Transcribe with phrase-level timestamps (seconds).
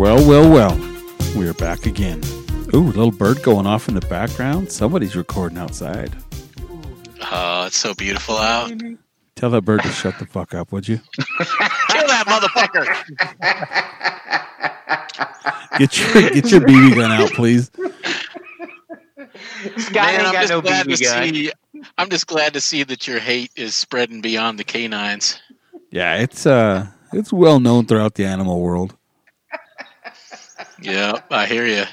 [0.00, 0.74] Well, well, well.
[1.36, 2.22] We are back again.
[2.74, 4.72] Ooh, little bird going off in the background.
[4.72, 6.16] Somebody's recording outside.
[7.30, 8.72] Oh, it's so beautiful out.
[9.36, 10.96] Tell that bird to shut the fuck up, would you?
[10.96, 12.86] Kill that motherfucker.
[15.78, 17.70] Get your get your BB gun out, please.
[19.76, 21.34] Scott Man, ain't I'm got just no glad BB to gun.
[21.34, 21.52] see.
[21.98, 25.38] I'm just glad to see that your hate is spreading beyond the canines.
[25.90, 28.96] Yeah, it's uh it's well known throughout the animal world.
[30.82, 31.84] Yeah, I hear you.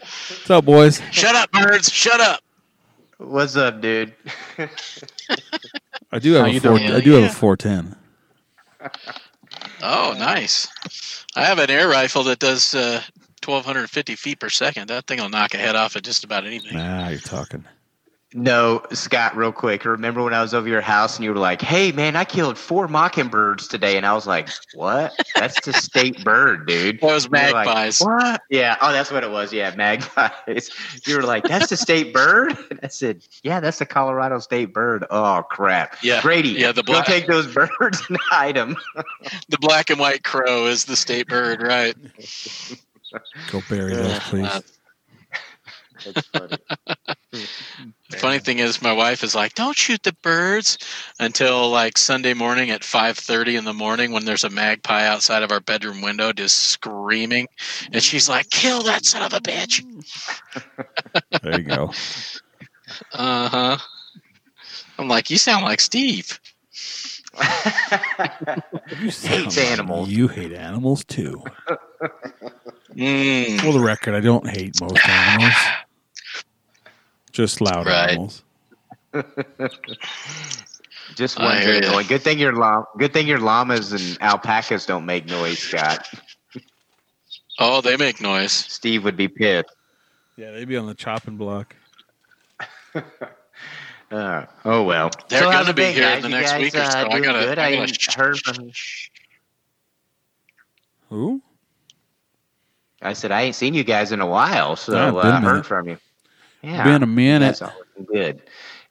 [0.00, 1.00] What's up, boys?
[1.10, 1.90] Shut up, birds.
[1.92, 2.40] Shut up.
[3.18, 4.12] What's up, dude?
[6.12, 6.92] I do have How a you four, doing?
[6.92, 7.96] I do have a four ten.
[9.82, 10.68] Oh, nice.
[11.34, 13.02] I have an air rifle that does uh,
[13.44, 14.88] 1,250 feet per second.
[14.88, 16.76] That thing will knock a head off at just about anything.
[16.76, 17.64] Ah, you're talking.
[18.38, 19.86] No, Scott, real quick.
[19.86, 22.58] Remember when I was over your house and you were like, "Hey, man, I killed
[22.58, 25.14] four mockingbirds today," and I was like, "What?
[25.34, 27.98] That's the state bird, dude." That was You were like, magpies.
[28.00, 28.42] what?
[28.50, 28.76] Yeah.
[28.82, 29.54] Oh, that's what it was.
[29.54, 30.70] Yeah, magpies.
[31.06, 34.74] You were like, "That's the state bird." And I said, "Yeah, that's the Colorado state
[34.74, 35.96] bird." Oh crap.
[36.02, 37.06] Yeah, Grady, yeah, the black.
[37.06, 38.76] go black- take those birds and hide them.
[39.48, 41.96] The black and white crow is the state bird, right?
[43.50, 44.62] Go bury those, please.
[46.04, 46.58] That's funny.
[48.10, 50.78] The funny thing is, my wife is like, "Don't shoot the birds,"
[51.18, 55.42] until like Sunday morning at five thirty in the morning when there's a magpie outside
[55.42, 57.48] of our bedroom window just screaming,
[57.92, 59.82] and she's like, "Kill that son of a bitch!"
[61.42, 61.90] There you go.
[63.12, 63.78] Uh huh.
[64.98, 66.38] I'm like, "You sound like Steve."
[69.00, 70.08] You sound like animals.
[70.08, 71.42] You hate animals too.
[72.96, 73.60] Mm.
[73.60, 75.52] For the record, I don't hate most animals.
[77.36, 78.12] Just loud Right.
[78.12, 78.42] animals.
[81.14, 82.06] Just I one hear thing.
[82.06, 86.08] Good thing your llama, good thing your llamas and alpacas don't make noise, Scott.
[87.58, 88.52] Oh, they make noise.
[88.52, 89.68] Steve would be pissed.
[90.38, 91.76] Yeah, they'd be on the chopping block.
[94.08, 95.10] Uh, oh well.
[95.28, 96.22] They're how's gonna be been, here guys?
[96.22, 96.98] the next guys, week or uh, so.
[97.10, 97.58] I gotta- Good?
[97.58, 98.70] I I, gotta sh- heard from.
[101.10, 101.42] Who?
[103.02, 105.34] I said I ain't seen you guys in a while, so Yeah, uh, been a
[105.34, 105.50] I minute.
[105.56, 105.98] heard from you.
[106.66, 107.58] Yeah, Been a minute.
[107.58, 107.72] That's all
[108.12, 108.42] good.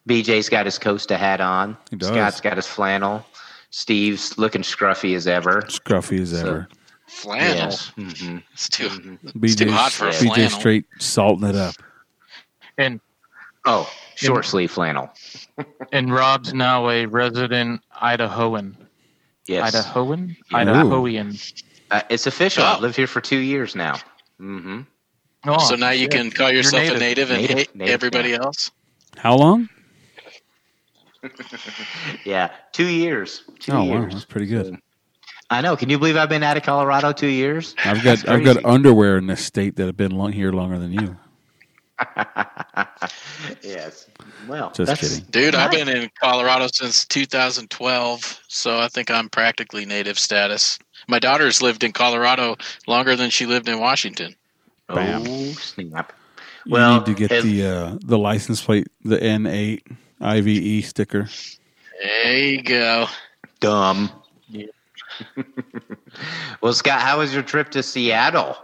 [0.08, 1.75] BJ's got his Costa hat on.
[1.90, 2.09] He does.
[2.09, 3.25] Scott's got his flannel.
[3.72, 5.62] Steve's looking scruffy as ever.
[5.63, 6.68] Scruffy as So- ever.
[7.08, 7.56] Flannel.
[7.56, 7.91] Yes.
[7.97, 8.44] Mhm.
[8.53, 8.88] It's too.
[8.90, 9.44] Mhm.
[9.44, 10.50] It's too hot for a BJ flannel.
[10.50, 11.75] straight salting it up.
[12.78, 13.00] And
[13.66, 15.09] Oh, short sleeve flannel.
[15.92, 18.75] and Rob's now a resident Idahoan.
[19.47, 19.75] Yes.
[19.75, 20.36] Idahoan?
[20.52, 20.63] Yeah.
[20.66, 21.63] Idahoan.
[21.92, 22.63] Uh, it's official.
[22.63, 22.68] Oh.
[22.68, 23.97] I've lived here for two years now.
[24.40, 24.81] hmm
[25.47, 26.95] Oh, so now you can call yourself native.
[26.95, 28.38] a native and Native- hate native, everybody yeah.
[28.44, 28.72] else.
[29.17, 29.69] How long?
[32.23, 33.44] Yeah, two years.
[33.59, 34.13] Two oh wow, years.
[34.13, 34.78] that's pretty good.
[35.50, 35.75] I know.
[35.75, 37.75] Can you believe I've been out of Colorado two years?
[37.83, 40.94] I've got I've got underwear in this state that have been long, here longer than
[40.94, 41.17] you.
[43.63, 44.07] yes.
[44.47, 45.25] Well, Just that's- kidding.
[45.31, 50.77] Dude, I've been in Colorado since 2012, so I think I'm practically native status.
[51.07, 52.56] My daughter's lived in Colorado
[52.88, 54.35] longer than she lived in Washington.
[54.88, 55.23] Bam.
[55.28, 56.13] Oh snap!
[56.66, 59.81] You Well, need to get if- the uh, the license plate, the N8
[60.22, 61.28] IVE sticker.
[62.01, 63.07] There you go.
[63.59, 64.12] Dumb.
[64.50, 64.66] Yeah.
[66.62, 68.57] well, Scott, how was your trip to Seattle?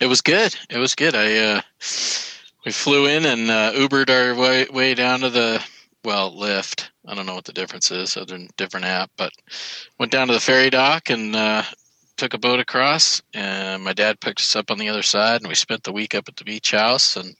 [0.00, 0.54] It was good.
[0.68, 1.14] It was good.
[1.14, 1.60] I uh,
[2.64, 5.64] we flew in and uh, Ubered our way way down to the
[6.04, 6.88] well Lyft.
[7.08, 9.32] I don't know what the difference is other than different app, but
[9.98, 11.62] went down to the ferry dock and uh,
[12.16, 13.22] took a boat across.
[13.34, 16.14] And my dad picked us up on the other side, and we spent the week
[16.14, 17.16] up at the beach house.
[17.16, 17.34] And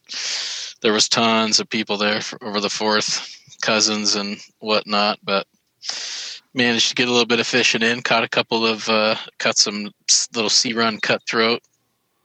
[0.81, 5.47] there was tons of people there for, over the Fourth, cousins and whatnot, but.
[6.53, 8.01] Managed to get a little bit of fishing in.
[8.01, 9.91] Caught a couple of, uh, caught some
[10.33, 11.61] little sea run cutthroat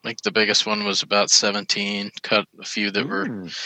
[0.03, 2.11] I think the biggest one was about 17.
[2.23, 3.57] Cut a few that were Mm.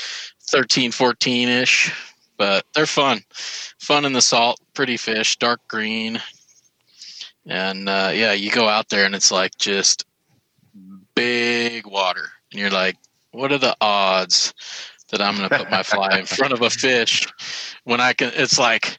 [0.51, 1.91] 13, 14 ish,
[2.37, 3.25] but they're fun.
[3.79, 6.21] Fun in the salt, pretty fish, dark green.
[7.47, 10.05] And uh, yeah, you go out there and it's like just
[11.15, 12.29] big water.
[12.51, 12.97] And you're like,
[13.31, 14.55] what are the odds
[15.11, 17.27] that I'm going to put my fly in front of a fish
[17.85, 18.33] when I can?
[18.35, 18.99] It's like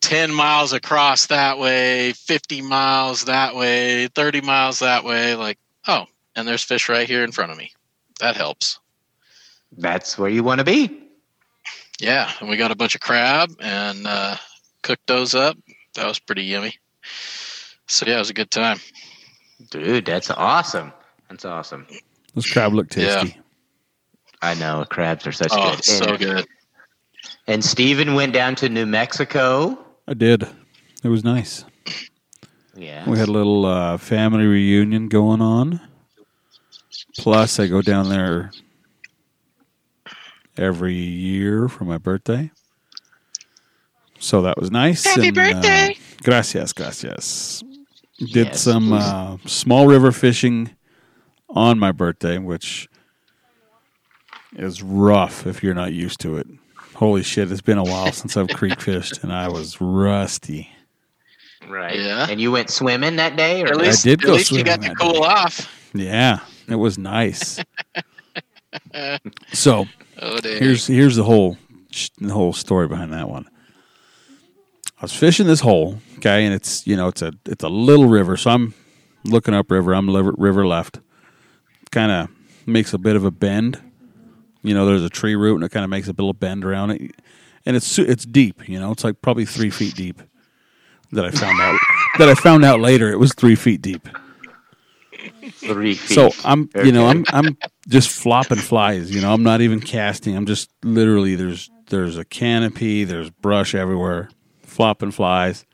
[0.00, 5.34] 10 miles across that way, 50 miles that way, 30 miles that way.
[5.34, 7.72] Like, oh, and there's fish right here in front of me.
[8.20, 8.78] That helps.
[9.76, 11.02] That's where you want to be.
[12.00, 14.36] Yeah, and we got a bunch of crab and uh,
[14.82, 15.56] cooked those up.
[15.94, 16.74] That was pretty yummy.
[17.86, 18.78] So yeah, it was a good time.
[19.70, 20.92] Dude, that's awesome.
[21.28, 21.86] That's awesome.
[22.34, 23.08] Those crab look tasty.
[23.08, 23.22] Yeah.
[23.22, 23.40] tasty.
[24.42, 25.84] I know crabs are such oh, good.
[25.84, 26.46] so and, good.
[27.46, 29.78] And Steven went down to New Mexico.
[30.06, 30.46] I did.
[31.02, 31.64] It was nice.
[32.74, 33.08] Yeah.
[33.08, 35.80] We had a little uh, family reunion going on.
[37.18, 38.50] Plus, I go down there
[40.56, 42.50] every year for my birthday.
[44.18, 45.04] So that was nice.
[45.04, 45.96] Happy and, uh, birthday.
[46.22, 47.62] gracias, gracias.
[48.18, 50.70] Did Yes, some uh, small river fishing
[51.50, 52.88] on my birthday, which
[54.56, 56.46] is rough if you're not used to it.
[56.94, 60.70] Holy shit, it's been a while since I've creek fished, and I was rusty.
[61.68, 61.98] Right.
[61.98, 62.26] Yeah.
[62.30, 64.64] And you went swimming that day, or At least, I did at go least you
[64.64, 65.18] got to cool day.
[65.20, 65.90] off.
[65.92, 67.58] Yeah, it was nice.
[69.52, 69.86] so
[70.20, 71.58] Oh, here's here's the whole
[72.18, 73.46] the whole story behind that one.
[74.98, 78.06] I was fishing this hole, okay, and it's you know it's a it's a little
[78.06, 78.74] river, so I'm
[79.24, 79.94] looking up river.
[79.94, 81.00] I'm river left.
[81.90, 82.28] Kind of
[82.66, 83.80] makes a bit of a bend.
[84.62, 86.92] You know, there's a tree root, and it kind of makes a little bend around
[86.92, 87.12] it,
[87.66, 88.68] and it's it's deep.
[88.68, 90.22] You know, it's like probably three feet deep.
[91.12, 91.78] That I found out
[92.18, 94.08] that I found out later it was three feet deep.
[95.52, 96.14] three feet?
[96.14, 97.56] So I'm, you know, I'm, I'm
[97.88, 99.14] just flopping flies.
[99.14, 100.36] You know, I'm not even casting.
[100.36, 104.30] I'm just literally there's there's a canopy, there's brush everywhere,
[104.76, 105.64] flopping flies,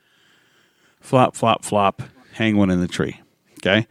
[1.01, 2.03] flop, flop, flop.
[2.35, 3.21] Hang one in the tree.
[3.59, 3.89] Okay,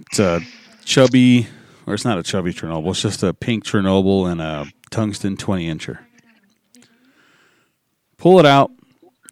[0.00, 0.40] it's a
[0.84, 1.48] chubby,
[1.86, 2.90] or it's not a chubby Chernobyl.
[2.90, 5.98] It's just a pink Chernobyl and a tungsten 20 incher.
[8.16, 8.70] Pull it out.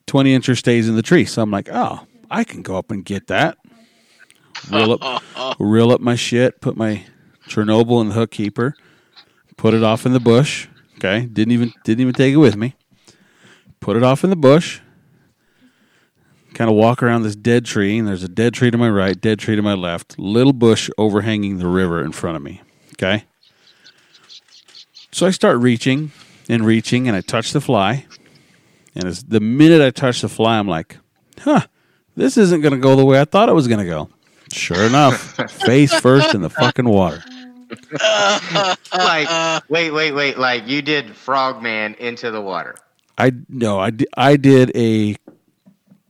[0.07, 1.25] 20 incher stays in the tree.
[1.25, 3.57] So I'm like, oh, I can go up and get that.
[4.71, 5.23] Reel up,
[5.61, 7.05] reel up my shit, put my
[7.49, 8.75] Chernobyl in the hook keeper,
[9.57, 10.67] put it off in the bush.
[10.97, 12.75] Okay, didn't even didn't even take it with me.
[13.85, 14.81] Put it off in the bush.
[16.55, 19.21] Kind of walk around this dead tree, and there's a dead tree to my right,
[19.21, 22.63] dead tree to my left, little bush overhanging the river in front of me.
[22.95, 23.27] Okay.
[25.13, 26.13] So I start reaching
[26.49, 28.07] and reaching, and I touch the fly.
[28.95, 30.97] And as the minute I touch the fly, I'm like,
[31.41, 31.67] huh,
[32.17, 34.09] this isn't going to go the way I thought it was going to go.
[34.51, 37.23] Sure enough, face first in the fucking water.
[38.95, 40.39] like, wait, wait, wait.
[40.39, 42.77] Like you did Frogman into the water.
[43.17, 45.17] I no, I, di- I did a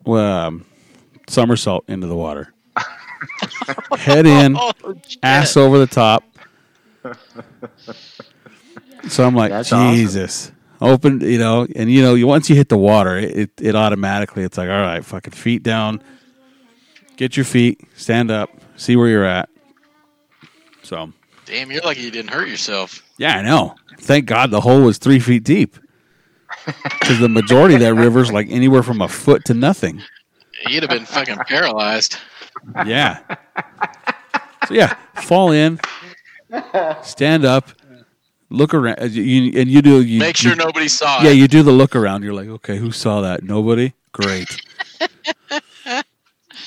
[0.06, 0.65] um,
[1.29, 2.53] somersault into the water,
[3.99, 4.73] head in, Oh,
[5.23, 6.25] ass over the top.
[9.09, 9.95] So I'm like, That's awesome.
[9.95, 10.51] Jesus.
[10.81, 14.43] Open, you know, and you know, you once you hit the water, it, it automatically
[14.43, 16.03] it's like, all right, fucking feet down,
[17.17, 19.49] get your feet, stand up, see where you're at.
[20.83, 21.12] So
[21.47, 23.03] Damn, you're lucky you didn't hurt yourself.
[23.19, 23.77] yeah, I know.
[23.99, 25.77] Thank God the hole was three feet deep.
[26.65, 30.03] Because the majority of that river's like anywhere from a foot to nothing.
[30.69, 32.17] You'd have been fucking paralyzed.
[32.87, 33.21] Yeah.
[34.69, 35.79] So yeah, fall in,
[37.03, 37.71] stand up,
[38.49, 40.03] look around, uh, you, and you do.
[40.03, 41.35] You, Make sure you- nobody saw Yeah, it.
[41.37, 42.23] you do the look around.
[42.23, 43.43] You're like, okay, who saw that?
[43.43, 43.93] Nobody.
[44.13, 44.57] Great.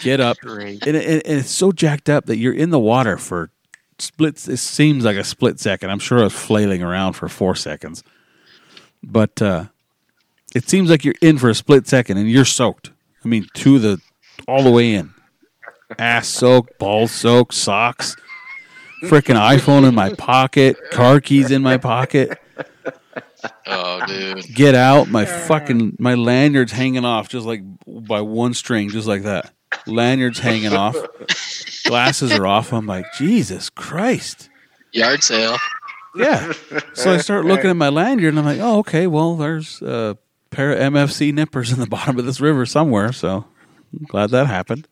[0.03, 0.85] Get up, Great.
[0.85, 3.49] and, it, and it's so jacked up that you're in the water for
[3.97, 4.47] splits.
[4.47, 5.89] It seems like a split second.
[5.89, 8.03] I'm sure I was flailing around for four seconds,
[9.01, 9.65] but uh,
[10.55, 12.91] it seems like you're in for a split second, and you're soaked.
[13.23, 14.01] I mean, to the
[14.47, 15.13] all the way in,
[15.99, 18.15] ass soaked, balls soaked, socks,
[19.03, 22.37] freaking iPhone in my pocket, car keys in my pocket
[23.65, 24.43] Oh, dude.
[24.55, 25.09] get out.
[25.09, 29.51] My fucking my lanyard's hanging off just like by one string, just like that.
[29.85, 30.95] Lanyard's hanging off.
[31.85, 32.73] Glasses are off.
[32.73, 34.49] I'm like, Jesus Christ.
[34.91, 35.57] Yard sale.
[36.15, 36.53] Yeah.
[36.93, 40.17] So I start looking at my lanyard and I'm like, oh, okay, well, there's a
[40.47, 43.11] pair of MFC nippers in the bottom of this river somewhere.
[43.11, 43.45] So
[43.93, 44.87] I'm glad that happened.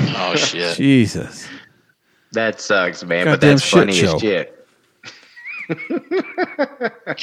[0.00, 0.76] Oh, shit.
[0.76, 1.48] Jesus.
[2.32, 3.24] That sucks, man.
[3.24, 4.16] but Goddamn that's shit funny show.
[4.16, 4.54] as shit.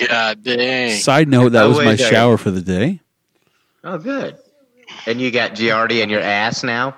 [0.09, 0.97] God dang.
[0.99, 2.13] Side note, that Oh, was wait my a second.
[2.13, 3.01] shower for the day.
[3.83, 4.37] Oh, good.
[5.05, 6.95] And you got Giardi in your ass now.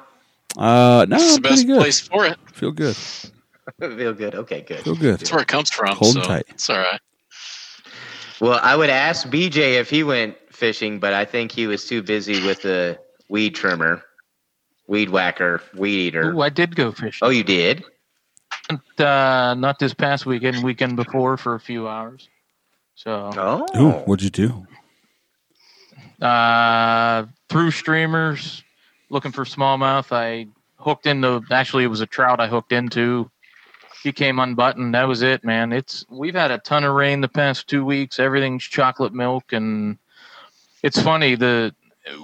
[0.57, 1.79] Uh, no, It's the best good.
[1.79, 2.37] place for it.
[2.53, 2.95] Feel good.
[3.79, 4.35] Feel good.
[4.35, 4.79] Okay, good.
[4.79, 5.19] Feel good.
[5.19, 5.95] That's where it comes from.
[5.95, 6.45] Hold so tight.
[6.49, 6.99] It's all right.
[8.39, 12.03] Well, I would ask BJ if he went fishing, but I think he was too
[12.03, 14.03] busy with the weed trimmer,
[14.87, 16.31] weed whacker, weed eater.
[16.31, 17.25] Ooh, I did go fishing.
[17.25, 17.83] Oh, you did?
[18.99, 22.27] Uh, not this past weekend, weekend before for a few hours.
[22.95, 23.65] So Oh.
[23.79, 24.65] Ooh, what'd you do?
[26.25, 28.63] uh, through streamers,
[29.09, 30.11] looking for smallmouth.
[30.11, 31.43] I hooked into.
[31.51, 33.29] Actually, it was a trout I hooked into.
[34.07, 34.95] He came unbuttoned.
[34.95, 35.73] That was it, man.
[35.73, 38.21] It's we've had a ton of rain the past two weeks.
[38.21, 39.97] Everything's chocolate milk, and
[40.81, 41.75] it's funny the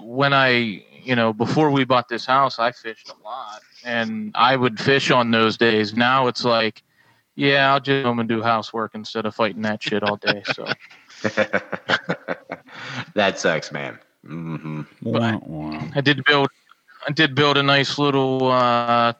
[0.02, 4.56] when I you know before we bought this house, I fished a lot, and I
[4.56, 5.94] would fish on those days.
[5.94, 6.84] Now it's like,
[7.36, 10.42] yeah, I'll just home and do housework instead of fighting that shit all day.
[10.54, 10.66] So.
[13.13, 14.00] that sucks, man.
[14.25, 15.84] hmm Wah, wah.
[15.94, 16.48] I did build.
[17.06, 19.12] I did build a nice little uh,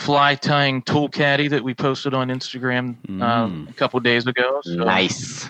[0.00, 3.68] fly tying tool caddy that we posted on Instagram uh, Mm.
[3.68, 4.60] a couple days ago.
[4.64, 5.48] So Nice.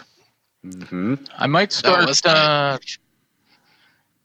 [0.64, 2.26] hmm I might start.
[2.26, 2.76] Uh,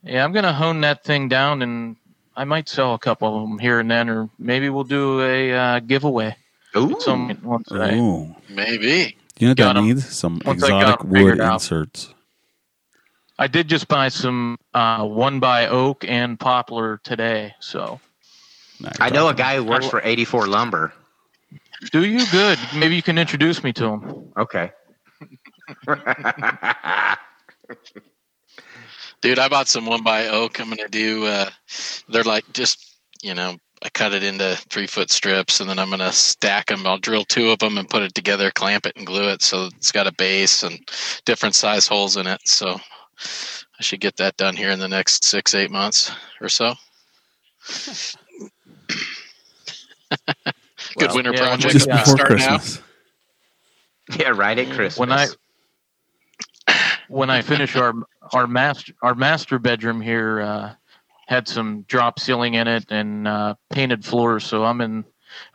[0.03, 1.95] yeah, I'm gonna hone that thing down, and
[2.35, 5.53] I might sell a couple of them here and then, or maybe we'll do a
[5.53, 6.35] uh, giveaway.
[6.75, 6.95] Ooh.
[6.99, 8.35] Some once I, Ooh.
[8.49, 9.15] Maybe.
[9.39, 9.85] You know what Got that 'em.
[9.87, 10.05] needs?
[10.09, 11.53] Some Once I got exotic 'em wood out.
[11.53, 12.13] inserts.
[13.37, 17.53] I did just buy some uh, one by oak and poplar today.
[17.59, 17.99] So
[18.79, 20.93] Nah, I know a guy who works for 84 Lumber.
[21.91, 22.59] do you good?
[22.75, 24.31] Maybe you can introduce me to him.
[24.37, 24.71] Okay.
[29.21, 30.59] Dude, I bought some one by oak.
[30.59, 31.25] I'm gonna do.
[31.25, 31.49] Uh,
[32.09, 33.57] they're like just you know.
[33.83, 36.87] I cut it into three foot strips, and then I'm gonna stack them.
[36.87, 39.65] I'll drill two of them and put it together, clamp it, and glue it so
[39.75, 40.79] it's got a base and
[41.25, 42.39] different size holes in it.
[42.45, 42.79] So
[43.79, 46.73] I should get that done here in the next six eight months or so.
[50.97, 51.73] Good Well, winter yeah, project.
[51.73, 51.99] just Yeah.
[51.99, 52.59] before Starting out.
[52.61, 52.81] Christmas.
[54.19, 54.97] yeah, right at Christmas.
[54.99, 55.27] When I
[57.07, 57.93] when I finish our
[58.33, 60.73] our master our master bedroom here uh,
[61.27, 64.45] had some drop ceiling in it and uh, painted floors.
[64.45, 65.05] So I'm in.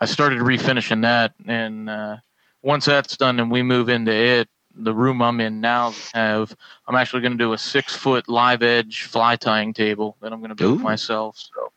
[0.00, 2.16] I started refinishing that, and uh,
[2.62, 6.54] once that's done and we move into it, the room I'm in now have.
[6.86, 10.40] I'm actually going to do a six foot live edge fly tying table that I'm
[10.40, 10.82] going to build Ooh.
[10.82, 11.36] myself.
[11.38, 11.72] So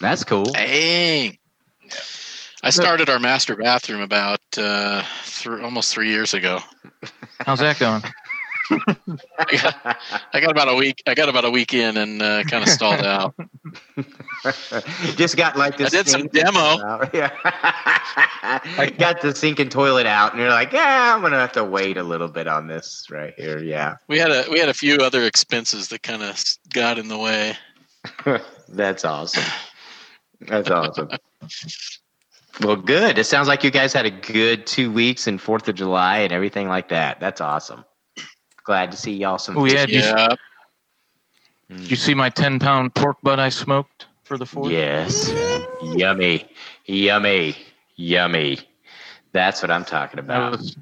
[0.00, 0.44] That's cool.
[0.44, 1.38] Dang.
[2.64, 6.60] I started our master bathroom about uh, th- almost three years ago.
[7.40, 8.02] how's that going?
[8.70, 9.98] I got,
[10.32, 11.02] I got about a week.
[11.06, 13.34] I got about a week in and uh, kind of stalled out.
[15.16, 15.92] Just got like this.
[15.92, 16.78] I did some demo.
[17.12, 17.30] Yeah.
[17.42, 21.64] I got the sink and toilet out, and you're like, yeah, I'm gonna have to
[21.64, 23.58] wait a little bit on this right here.
[23.58, 26.42] Yeah, We had a we had a few other expenses that kind of
[26.72, 27.56] got in the way.
[28.68, 29.44] that's awesome.
[30.40, 31.10] That's awesome.
[32.60, 33.18] Well, good.
[33.18, 36.32] It sounds like you guys had a good two weeks and Fourth of July and
[36.32, 37.18] everything like that.
[37.20, 37.84] That's awesome.
[38.64, 39.58] Glad to see y'all some.
[39.58, 39.86] Oh, yeah.
[39.86, 40.28] Did you- Yeah,
[41.68, 44.70] Did you see my ten pound pork butt I smoked for the fourth?
[44.70, 45.32] Yes.
[45.82, 46.48] Yummy.
[46.86, 47.56] Yummy.
[47.96, 48.58] Yummy.
[49.32, 50.52] That's what I'm talking That about.
[50.52, 50.76] was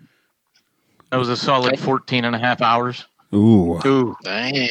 [1.11, 3.07] that was a solid 14 and a half hours.
[3.35, 3.81] Ooh.
[3.87, 4.69] Ooh, dang.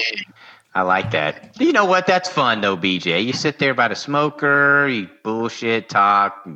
[0.73, 1.59] I like that.
[1.59, 2.07] You know what?
[2.07, 3.25] That's fun though, BJ.
[3.25, 6.47] You sit there by the smoker, you bullshit, talk,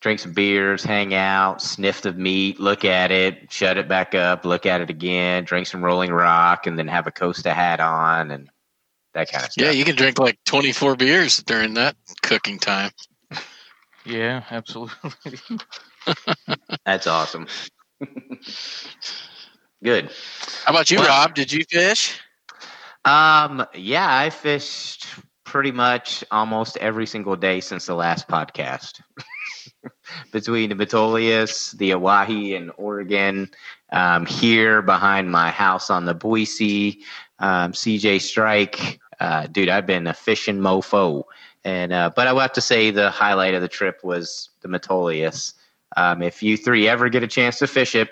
[0.00, 4.44] drink some beers, hang out, sniff the meat, look at it, shut it back up,
[4.44, 8.30] look at it again, drink some Rolling Rock, and then have a Costa hat on
[8.30, 8.50] and
[9.14, 9.64] that kind of stuff.
[9.64, 12.90] Yeah, you can drink like twenty four beers during that cooking time.
[14.04, 15.38] Yeah, absolutely.
[16.84, 17.46] That's awesome.
[19.82, 20.10] Good.
[20.64, 21.34] How about you, Well- Rob?
[21.34, 22.18] Did you fish?
[23.04, 25.06] Um, yeah, I fished
[25.44, 29.00] pretty much almost every single day since the last podcast.
[30.32, 33.50] Between the Metolius, the Owyhee, and Oregon,
[33.92, 37.00] um, here behind my house on the Boise,
[37.38, 41.24] um, CJ Strike, uh, dude, I've been a fishing mofo.
[41.64, 44.68] And uh, but I will have to say the highlight of the trip was the
[44.68, 45.54] Metolius.
[45.96, 48.08] Um, if you three ever get a chance to fish it,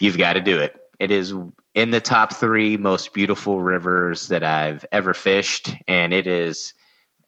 [0.00, 0.74] you've got to do it.
[0.98, 1.32] It is
[1.74, 6.74] in the top three most beautiful rivers that I've ever fished, and it is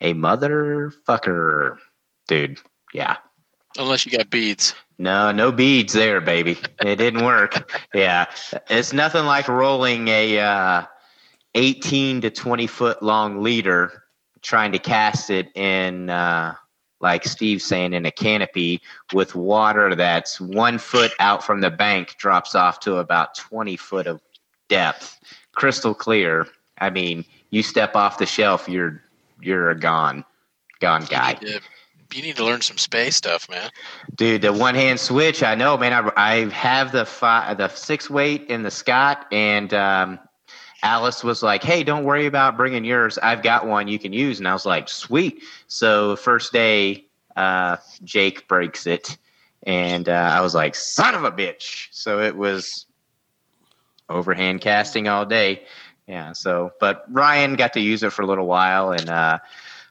[0.01, 1.77] a motherfucker,
[2.29, 2.59] dude.
[2.93, 3.17] Yeah,
[3.79, 4.75] Unless you got beads.
[4.99, 6.59] no, no beads there, baby.
[6.85, 7.73] It didn't work.
[7.95, 8.27] yeah,
[8.69, 10.83] it's nothing like rolling a uh,
[11.55, 14.03] eighteen to twenty foot long leader,
[14.43, 16.11] trying to cast it in.
[16.11, 16.55] Uh,
[17.01, 18.81] like Steve's saying, in a canopy
[19.13, 24.07] with water that's one foot out from the bank, drops off to about 20 foot
[24.07, 24.21] of
[24.73, 25.21] depth,
[25.53, 26.47] crystal clear.
[26.79, 29.03] I mean, you step off the shelf, you're
[29.41, 30.25] you're a gone,
[30.81, 31.37] gone guy.
[31.41, 31.61] You need,
[32.11, 33.71] to, you need to learn some Spey stuff, man.
[34.15, 35.93] Dude, the one hand switch, I know, man.
[35.93, 40.19] I, I have the five, the six weight in the Scott, and um,
[40.83, 43.19] Alice was like, "Hey, don't worry about bringing yours.
[43.19, 47.05] I've got one you can use." And I was like, "Sweet." So first day,
[47.37, 49.19] uh, Jake breaks it,
[49.65, 52.87] and uh, I was like, "Son of a bitch!" So it was
[54.13, 55.63] overhand casting all day.
[56.07, 56.33] Yeah.
[56.33, 59.39] So, but Ryan got to use it for a little while, and uh,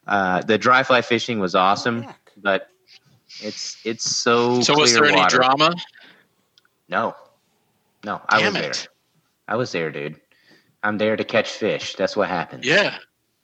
[0.07, 2.05] uh, the dry fly fishing was awesome,
[2.37, 2.67] but
[3.39, 4.61] it's it's so.
[4.61, 5.73] So was clear there any drama?
[6.89, 7.15] No,
[8.03, 8.61] no, I Damn was it.
[8.61, 8.73] there.
[9.47, 10.19] I was there, dude.
[10.83, 11.95] I'm there to catch fish.
[11.95, 12.65] That's what happens.
[12.65, 12.97] Yeah.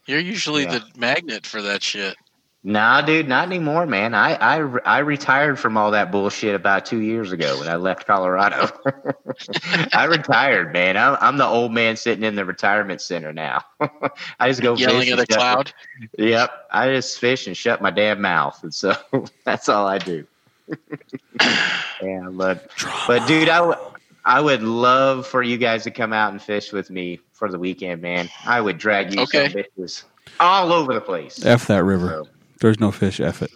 [0.07, 0.79] You're usually Yeah.
[0.79, 2.15] the magnet for that shit.
[2.63, 4.13] Nah, dude, not anymore, man.
[4.13, 8.05] I, I I retired from all that bullshit about two years ago when I left
[8.05, 8.69] Colorado.
[9.93, 10.97] I retired, man.
[10.97, 13.63] I'm I'm the old man sitting in the retirement center now.
[14.39, 15.73] I just go Yelling at and a shut- cloud.
[16.17, 18.93] Yep, I just fish and shut my damn mouth, and so
[19.45, 20.25] that's all I do.
[22.01, 22.69] yeah, but
[23.07, 23.77] but dude, I would
[24.25, 27.59] I would love for you guys to come out and fish with me for the
[27.59, 28.29] weekend, man.
[28.45, 29.47] I would drag you Okay.
[29.49, 30.03] some bitches
[30.41, 31.45] all over the place.
[31.45, 32.07] F that river.
[32.25, 32.27] So-
[32.59, 33.19] There's no fish.
[33.19, 33.51] F it.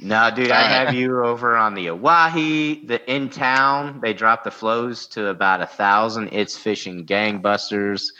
[0.00, 4.00] No, dude, I have you over on the Owyhee, the in town.
[4.00, 6.28] They dropped the flows to about a thousand.
[6.32, 8.12] It's fishing gangbusters.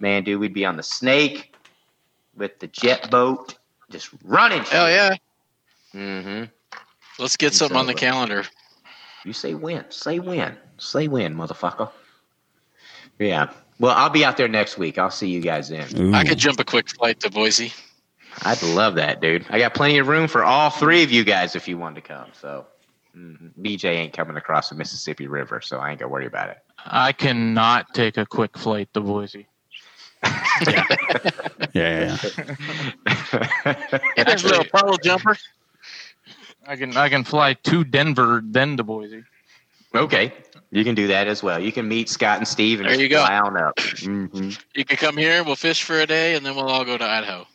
[0.00, 1.54] Man, dude, we'd be on the snake
[2.36, 3.56] with the jet boat,
[3.90, 4.62] just running.
[4.64, 5.16] Hell yeah.
[5.94, 6.44] Mm-hmm.
[7.20, 8.44] Let's get something on the calendar.
[9.24, 9.84] You say when?
[9.90, 10.56] Say when?
[10.78, 11.90] Say when, motherfucker.
[13.18, 13.50] Yeah.
[13.78, 14.98] Well, I'll be out there next week.
[14.98, 15.86] I'll see you guys then.
[15.98, 16.14] Ooh.
[16.14, 17.72] I could jump a quick flight to Boise.
[18.42, 19.46] I'd love that, dude.
[19.50, 22.08] I got plenty of room for all three of you guys if you wanted to
[22.08, 22.26] come.
[22.32, 22.66] So,
[23.16, 23.52] mhm.
[23.60, 26.58] BJ ain't coming across the Mississippi River, so I ain't gonna worry about it.
[26.86, 29.46] I cannot take a quick flight to Boise.
[30.68, 30.84] yeah,
[31.74, 33.98] yeah, yeah.
[34.24, 35.36] There's a puddle jumper.
[36.66, 39.24] I can I can fly to Denver then to Boise.
[39.94, 40.32] okay,
[40.70, 41.58] you can do that as well.
[41.60, 43.24] You can meet Scott and Steve and There you go.
[43.24, 43.78] fly on up.
[43.80, 46.96] hmm You can come here, we'll fish for a day, and then we'll all go
[46.98, 47.46] to Idaho.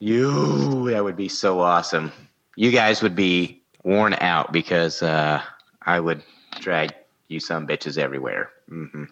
[0.00, 2.10] You, that would be so awesome.
[2.56, 5.42] You guys would be worn out because uh,
[5.82, 6.22] I would
[6.58, 6.94] drag
[7.28, 8.50] you some bitches everywhere.
[8.70, 9.04] Mm-hmm.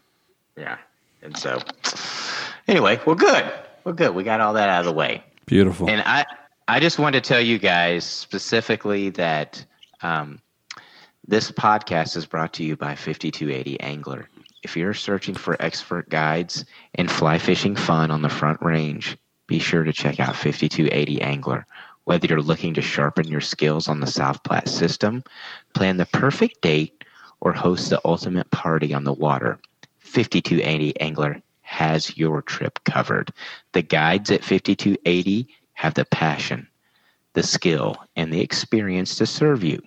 [0.57, 0.78] Yeah,
[1.23, 1.61] and so
[2.66, 3.52] anyway, we're good.
[3.85, 4.14] We're good.
[4.14, 5.23] We got all that out of the way.
[5.47, 5.88] Beautiful.
[5.88, 6.25] And I,
[6.66, 9.64] I just wanted to tell you guys specifically that
[10.02, 10.40] um,
[11.26, 14.28] this podcast is brought to you by 5280 Angler.
[14.62, 16.64] If you're searching for expert guides
[16.95, 19.16] and fly fishing fun on the front range,
[19.49, 21.67] be sure to check out 5280 Angler.
[22.05, 25.25] Whether you're looking to sharpen your skills on the South Platte system,
[25.75, 27.02] plan the perfect date,
[27.40, 29.59] or host the ultimate party on the water,
[29.99, 33.33] 5280 Angler has your trip covered.
[33.73, 36.68] The guides at 5280 have the passion,
[37.35, 39.83] the skill, and the experience to serve you.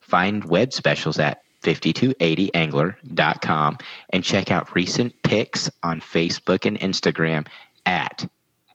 [0.00, 3.78] Find web specials at 5280angler.com
[4.10, 7.46] and check out recent pics on Facebook and Instagram
[7.84, 8.26] at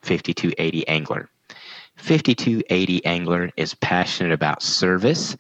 [0.03, 1.27] 5280angler.
[1.95, 5.37] 5280 Angler is passionate about service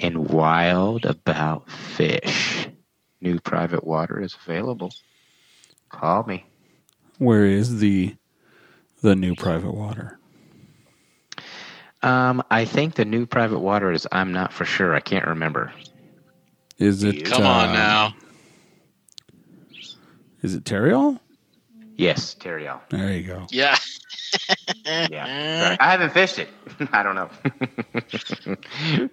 [0.00, 2.68] and wild about fish.
[3.20, 4.92] New private water is available.
[5.88, 6.44] Call me.
[7.18, 8.16] Where is the
[9.00, 10.18] the new private water?
[12.02, 14.08] Um, I think the new private water is.
[14.10, 14.94] I'm not for sure.
[14.94, 15.72] I can't remember.
[16.78, 17.24] Is it?
[17.26, 18.14] Come on uh, now.
[20.42, 21.20] Is it Tarryall?
[22.02, 22.80] Yes, Tarryall.
[22.90, 23.46] There you go.
[23.50, 23.76] Yeah.
[24.86, 25.26] Yeah.
[25.60, 26.48] Sorry, I haven't fished it.
[26.92, 27.28] I don't know.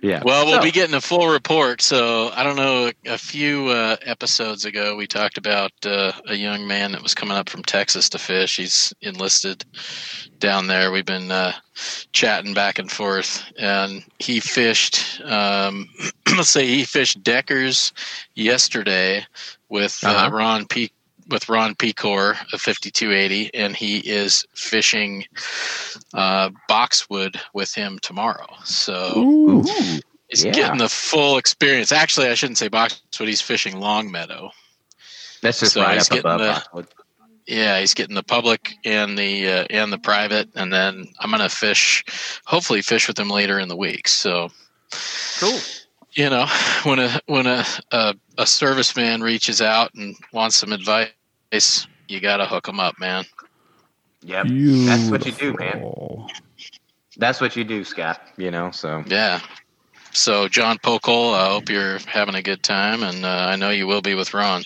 [0.02, 0.22] yeah.
[0.24, 1.82] Well, we'll So- be getting a full report.
[1.82, 2.92] So I don't know.
[3.06, 7.36] A few uh, episodes ago, we talked about uh, a young man that was coming
[7.36, 8.56] up from Texas to fish.
[8.56, 9.66] He's enlisted
[10.40, 10.90] down there.
[10.90, 11.52] We've been uh,
[12.14, 15.22] chatting back and forth, and he fished.
[15.26, 15.90] Um,
[16.38, 17.92] let's say he fished Deckers
[18.36, 19.26] yesterday
[19.68, 20.30] with uh, Uh-huh.
[20.38, 20.92] Ron P.
[21.30, 25.26] With Ron Pecor of 5280, and he is fishing
[26.14, 28.48] uh, boxwood with him tomorrow.
[28.64, 29.60] So Ooh.
[29.62, 30.52] Ooh, He's Yeah.
[30.52, 31.92] getting the full experience.
[31.92, 33.28] Actually, I shouldn't say boxwood.
[33.28, 34.52] He's fishing long meadow.
[35.42, 36.40] that's just So right he's up getting above.
[36.40, 36.88] the- Boxwood.
[37.48, 41.50] Yeah, he's getting the public and the uh, and the private, and then I'm gonna
[41.50, 42.04] fish.
[42.46, 44.08] Hopefully, fish with him later in the week.
[44.08, 44.52] So,
[45.40, 45.58] Cool.
[46.14, 46.46] you know,
[46.84, 51.10] when a when a a, a serviceman reaches out and wants some advice,
[51.52, 53.26] you gotta hook them up, man.
[54.22, 54.48] Yep.
[54.50, 56.28] That's what you do, man.
[57.18, 58.22] That's what you do, Scott.
[58.38, 58.72] You know.
[58.72, 59.40] So Yeah.
[60.12, 63.86] So, John Pokol, I hope you're having a good time, and uh, I know you
[63.86, 64.64] will be with Ron.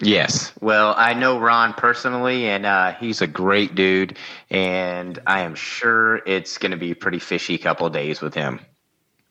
[0.00, 0.52] yes.
[0.60, 4.18] Well, I know Ron personally, and uh, he's a great dude,
[4.50, 8.34] and I am sure it's going to be a pretty fishy couple of days with
[8.34, 8.60] him.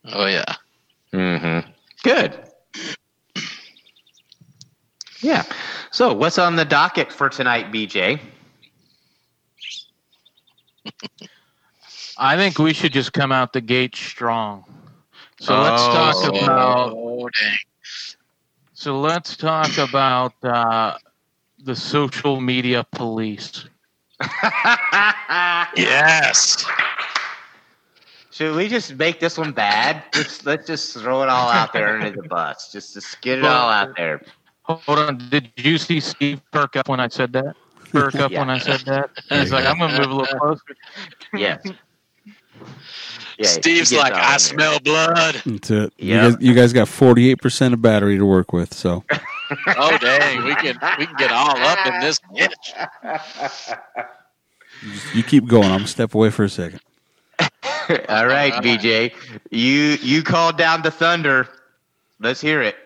[0.06, 0.54] Oh yeah.
[1.12, 1.70] Mm-hmm.
[2.02, 2.49] Good.
[5.20, 5.44] Yeah.
[5.90, 8.20] So, what's on the docket for tonight, BJ?
[12.18, 14.64] I think we should just come out the gate strong.
[15.38, 15.88] So let's Oh.
[15.88, 17.58] talk about Oh dang.
[18.72, 20.96] so let's talk about uh,
[21.58, 23.66] the social media police.
[25.76, 26.64] Yes.
[28.30, 30.04] Should we just make this one bad?
[30.12, 32.70] Just, let's just throw it all out there into the bus.
[32.72, 34.20] Just, just get it all out there.
[34.76, 37.56] Hold on, did you see Steve perk up when I said that?
[37.92, 38.40] perk up Yeah.
[38.40, 39.10] when I said that.
[39.30, 40.62] He's like, I'm gonna move a little closer.
[41.34, 41.66] Yes.
[43.38, 44.38] Yeah, Steve's like, all in I there.
[44.38, 45.42] smell blood.
[45.46, 45.94] That's it.
[45.96, 48.74] You, guys, you guys got 48% of battery to work with.
[48.74, 49.02] So
[49.78, 53.76] Oh dang, we can we can get all up in this bitch.
[55.14, 55.64] you keep going.
[55.66, 56.80] I'm going to step away for a second.
[58.10, 59.12] All right, BJ,
[59.50, 61.48] you you called down the thunder.
[62.20, 62.76] Let's hear it.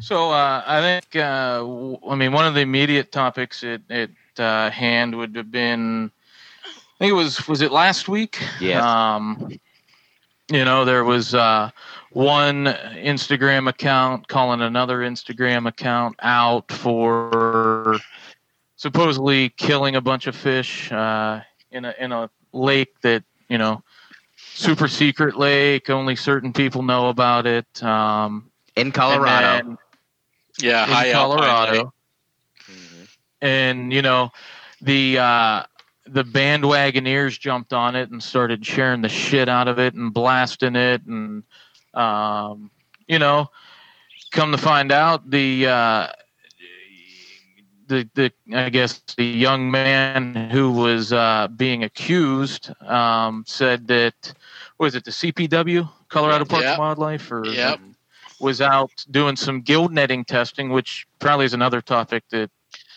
[0.00, 4.10] So uh, I think, uh, w- I mean, one of the immediate topics at, at
[4.38, 6.10] uh, hand would have been,
[6.64, 8.38] I think it was, was it last week?
[8.60, 8.82] Yes.
[8.82, 9.58] Um,
[10.50, 11.70] you know, there was uh,
[12.10, 17.98] one Instagram account calling another Instagram account out for
[18.76, 23.82] supposedly killing a bunch of fish uh, in a in a lake that you know
[24.36, 25.88] super secret lake.
[25.88, 27.82] Only certain people know about it.
[27.82, 29.78] Um, In Colorado.
[30.62, 31.48] Yeah, in high alpine lake.
[31.48, 31.94] Colorado,
[33.40, 34.30] and you know
[34.80, 35.62] the uh,
[36.06, 40.76] the bandwagoneers jumped on it and started sharing the shit out of it and blasting
[40.76, 41.42] it, and
[41.94, 42.70] um,
[43.08, 43.50] you know,
[44.30, 45.66] come to find out the.
[45.66, 46.06] Uh,
[47.86, 54.32] the, the I guess the young man who was uh, being accused um, said that
[54.78, 56.70] was it the CPW Colorado Parks Yep.
[56.74, 57.80] and Wildlife or Yep.
[58.40, 62.50] Was out doing some gill netting testing, which probably is another topic that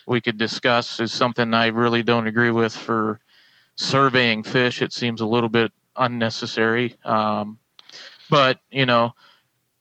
[0.08, 1.00] we could discuss.
[1.00, 3.20] Is something I really don't agree with for
[3.76, 4.82] surveying fish.
[4.82, 6.96] It seems a little bit unnecessary.
[7.04, 7.60] Um,
[8.30, 9.14] but you know,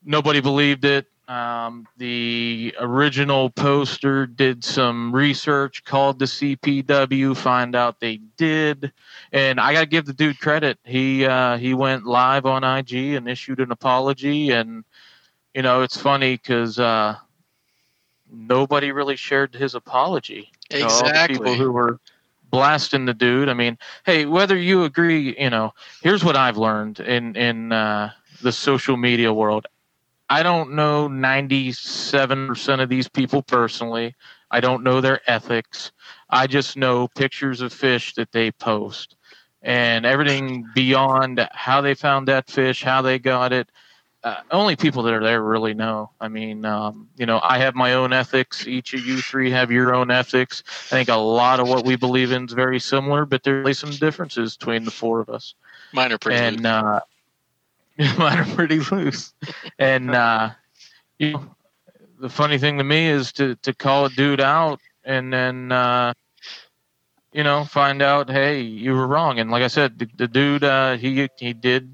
[0.05, 1.07] nobody believed it.
[1.29, 8.92] Um, the original poster did some research, called the CPW, find out they did,
[9.33, 10.79] and I got to give the dude credit.
[10.85, 14.85] He uh, he went live on IG and issued an apology, and
[15.54, 17.16] you know it's funny because uh,
[18.30, 20.50] nobody really shared his apology.
[20.70, 21.34] You know, Exactly.
[21.34, 22.00] people who were
[22.50, 23.48] blasting the dude.
[23.48, 28.12] I mean, hey, whether you agree, you know, here's what I've learned in in uh,
[28.40, 29.66] the social media world.
[30.30, 34.14] I don't know 97% of these people personally.
[34.50, 35.92] I don't know their ethics.
[36.28, 39.16] I just know pictures of fish that they post.
[39.62, 43.70] And everything beyond how they found that fish, how they got it,
[44.24, 46.11] uh, only people that are there really know.
[46.20, 48.66] I mean, um, you know, I have my own ethics.
[48.66, 50.62] Each of you three have your own ethics.
[50.87, 53.74] I think a lot of what we believe in is very similar, but there's really
[53.74, 55.54] some differences between the four of us
[55.92, 56.66] Mine are pretty and loose.
[56.66, 57.00] uh,
[58.18, 59.35] mine are pretty loose.
[59.78, 60.50] And uh,
[61.18, 61.56] you know,
[62.20, 66.12] the funny thing to me is to to call a dude out and then uh,
[67.32, 69.40] you know find out, hey, you were wrong.
[69.40, 71.92] And like I said, the, the dude uh, he he did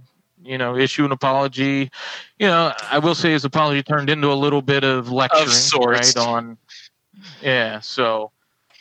[0.48, 1.90] you know issue an apology.
[2.38, 6.16] You know, I will say his apology turned into a little bit of lecturing, sorts.
[6.16, 6.26] right?
[6.26, 6.58] On
[7.42, 8.32] yeah, so.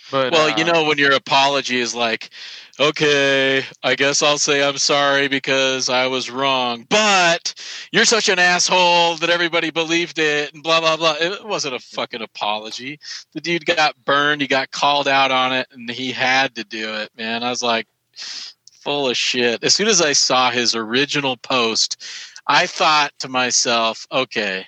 [0.10, 2.30] But well, you uh, know, when your apology is like,
[2.80, 7.54] okay, I guess I'll say I'm sorry because I was wrong, but
[7.92, 11.16] you're such an asshole that everybody believed it and blah, blah, blah.
[11.20, 13.00] It wasn't a fucking apology.
[13.34, 16.94] The dude got burned, he got called out on it, and he had to do
[16.96, 17.44] it, man.
[17.44, 17.88] I was like,
[18.88, 19.62] full of shit.
[19.66, 22.02] As soon as I saw his original post,
[22.48, 24.66] I thought to myself, okay,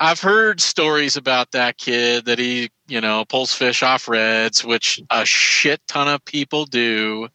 [0.00, 5.00] I've heard stories about that kid that he, you know, pulls fish off reds, which
[5.10, 7.28] a shit ton of people do,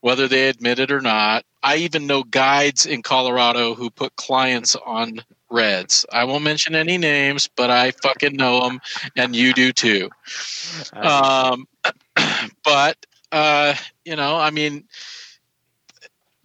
[0.00, 1.44] whether they admit it or not.
[1.60, 6.06] I even know guides in Colorado who put clients on reds.
[6.12, 8.80] I won't mention any names, but I fucking know them,
[9.16, 10.08] and you do too.
[10.92, 11.66] Um,
[12.64, 12.96] but
[13.32, 14.84] uh, you know, I mean,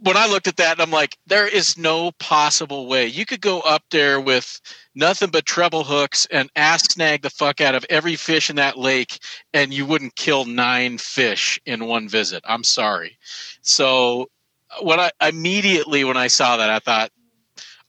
[0.02, 3.60] when I looked at that, I'm like, there is no possible way you could go
[3.62, 4.60] up there with
[4.96, 8.80] nothing but treble hooks and ass snag the fuck out of every fish in that
[8.80, 9.20] lake,
[9.54, 12.44] and you wouldn't kill nine fish in one visit.
[12.48, 13.18] I'm sorry.
[13.62, 14.30] So
[14.72, 17.12] uh, when I immediately when I saw that, I thought,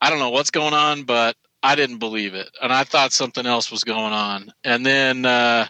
[0.00, 3.46] I don't know what's going on, but I didn't believe it, and I thought something
[3.46, 4.52] else was going on.
[4.64, 5.68] And then uh,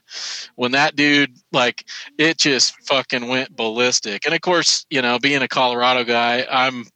[0.57, 1.87] when that dude like
[2.19, 4.25] it just fucking went ballistic.
[4.25, 6.87] And of course, you know, being a Colorado guy, I'm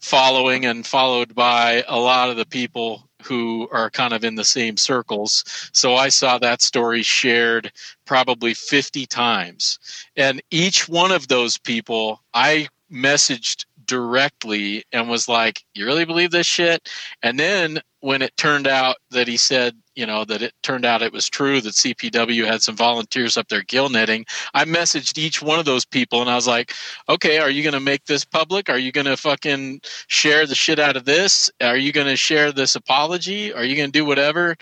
[0.00, 4.44] following and followed by a lot of the people who are kind of in the
[4.44, 5.44] same circles.
[5.72, 7.72] So I saw that story shared
[8.04, 9.78] probably 50 times.
[10.16, 16.30] And each one of those people I messaged directly and was like, You really believe
[16.30, 16.88] this shit?
[17.22, 21.02] And then when it turned out that he said, you know, that it turned out
[21.02, 25.42] it was true that CPW had some volunteers up there gill netting, I messaged each
[25.42, 26.72] one of those people and I was like,
[27.08, 28.70] okay, are you going to make this public?
[28.70, 31.50] Are you going to fucking share the shit out of this?
[31.60, 33.52] Are you going to share this apology?
[33.52, 34.54] Are you going to do whatever?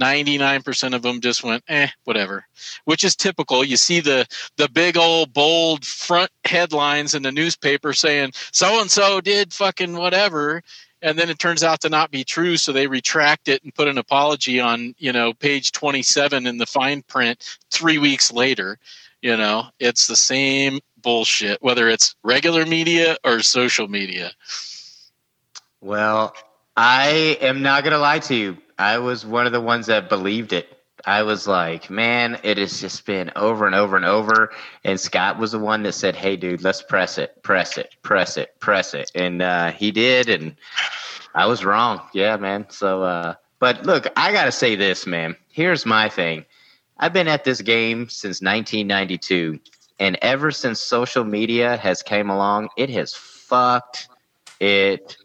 [0.00, 2.46] 99% of them just went, eh, whatever,
[2.84, 3.64] which is typical.
[3.64, 8.88] You see the, the big old bold front headlines in the newspaper saying, so and
[8.88, 10.62] so did fucking whatever
[11.02, 13.88] and then it turns out to not be true so they retract it and put
[13.88, 18.78] an apology on you know page 27 in the fine print three weeks later
[19.22, 24.30] you know it's the same bullshit whether it's regular media or social media
[25.80, 26.34] Well,
[26.76, 28.58] I am not gonna lie to you.
[28.78, 30.81] I was one of the ones that believed it.
[31.06, 34.52] I was like, man, it has just been over and over and over.
[34.84, 38.36] And Scott was the one that said, "Hey, dude, let's press it, press it, press
[38.36, 40.56] it, press it," and uh, he did, and
[41.34, 42.00] I was wrong.
[42.12, 42.66] Yeah, man.
[42.70, 45.36] So, uh, but look, I gotta say this, man.
[45.48, 46.44] Here's my thing.
[46.98, 49.58] I've been at this game since 1992,
[49.98, 54.08] and ever since social media has came along, it has fucked
[54.60, 55.16] it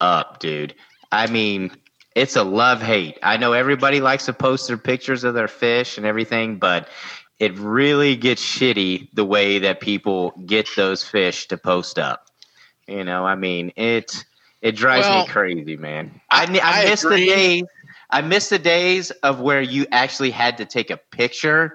[0.00, 0.74] up, dude.
[1.10, 1.72] I mean,
[2.18, 3.18] it's a love hate.
[3.22, 6.88] I know everybody likes to post their pictures of their fish and everything, but
[7.38, 12.26] it really gets shitty the way that people get those fish to post up.
[12.88, 14.24] You know, I mean, it
[14.62, 16.20] it drives Well, me crazy, man.
[16.30, 17.64] I I, I miss the days.
[18.10, 21.74] I miss the days of where you actually had to take a picture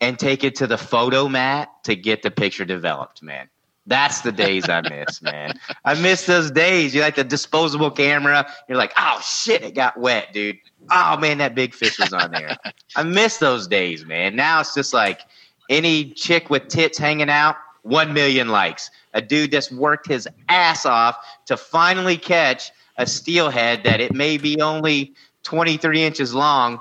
[0.00, 3.48] and take it to the photo mat to get the picture developed, man.
[3.86, 5.58] That's the days I miss, man.
[5.84, 6.94] I miss those days.
[6.94, 8.46] You like the disposable camera.
[8.68, 10.56] You're like, oh shit, it got wet, dude.
[10.90, 12.56] Oh man, that big fish was on there.
[12.96, 14.36] I miss those days, man.
[14.36, 15.20] Now it's just like
[15.68, 18.90] any chick with tits hanging out, one million likes.
[19.12, 21.16] A dude that's worked his ass off
[21.46, 26.80] to finally catch a steelhead that it may be only 23 inches long,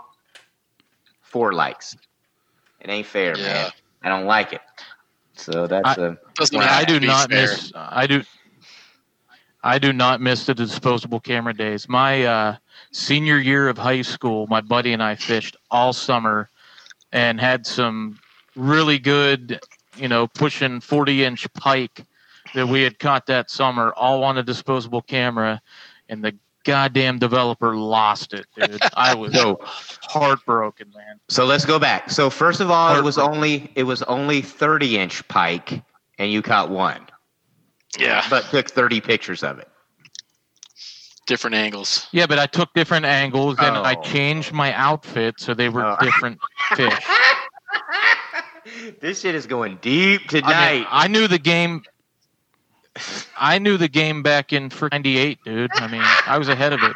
[1.21, 1.95] four likes.
[2.79, 3.43] It ain't fair, Yeah.
[3.43, 3.71] man.
[4.03, 4.61] I don't like it.
[5.43, 7.41] So that's a Doesn't Well, I do not fair.
[7.41, 7.71] miss.
[7.75, 8.23] I do.
[9.61, 11.87] I do not miss the disposable camera days.
[11.87, 12.55] My uh,
[12.91, 16.49] senior year of high school, my buddy and I fished all summer,
[17.11, 18.19] and had some
[18.55, 19.59] really good,
[19.97, 22.05] you know, pushing forty inch pike
[22.55, 25.61] that we had caught that summer, all on a disposable camera,
[26.09, 28.79] and the goddamn developer lost it, dude.
[28.95, 31.19] I was So- heartbroken, man.
[31.29, 32.09] So let's go back.
[32.09, 35.83] So first of all, it was only it was only 30 inch pike,
[36.17, 37.01] and you caught one,
[37.99, 39.67] Yeah, but took 30 pictures of it.
[41.25, 42.07] different angles.
[42.11, 44.01] Yeah, but I took different angles and I Oh.
[44.03, 45.95] changed my outfit so they were Oh.
[46.01, 46.37] different
[46.75, 46.93] fish.
[49.01, 50.73] this shit is going deep I, tonight.
[50.79, 51.83] mean, I knew the game.
[53.37, 55.71] I knew the game back in for '98, dude.
[55.73, 56.93] I mean, I was ahead of it.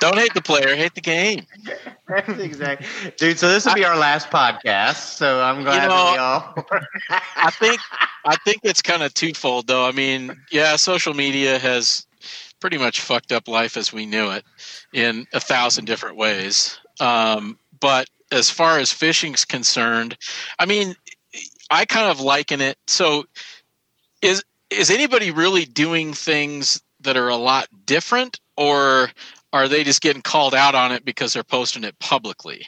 [0.00, 1.46] Don't hate the player, hate the game.
[2.08, 3.38] That's exactly, dude.
[3.38, 4.96] So this will be our last podcast.
[4.96, 7.20] So I'm glad know, that we all.
[7.36, 7.80] I think
[8.24, 9.86] I think it's kind of twofold though.
[9.86, 12.06] I mean, yeah, social media has
[12.60, 14.44] pretty much fucked up life as we knew it
[14.92, 16.78] in a thousand different ways.
[16.98, 20.16] Um, but as far as fishing's concerned,
[20.58, 20.96] I mean,
[21.70, 22.78] I kind of liken it.
[22.86, 23.24] So,
[24.22, 24.42] is
[24.74, 29.10] is anybody really doing things that are a lot different, or
[29.52, 32.66] are they just getting called out on it because they're posting it publicly?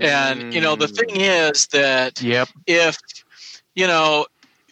[0.00, 0.96] And you know, the mm.
[0.96, 2.48] thing is that Yep.
[2.66, 2.98] if
[3.74, 4.26] you know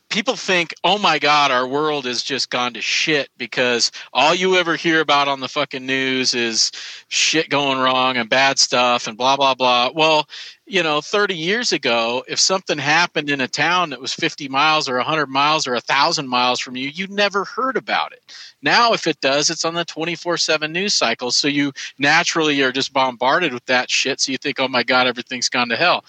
[0.09, 4.57] people think oh my god our world has just gone to shit because all you
[4.57, 6.71] ever hear about on the fucking news is
[7.09, 10.29] shit going wrong and bad stuff and blah blah blah well
[10.67, 14.89] you know 30 years ago if something happened in a town that was 50 miles
[14.89, 18.21] or 100 miles or 1000 miles from you you never heard about it
[18.63, 22.93] now if it does it's on the 24/7 news cycle so you naturally are just
[22.93, 26.05] bombarded with that shit so you think oh my god everything's gone to hell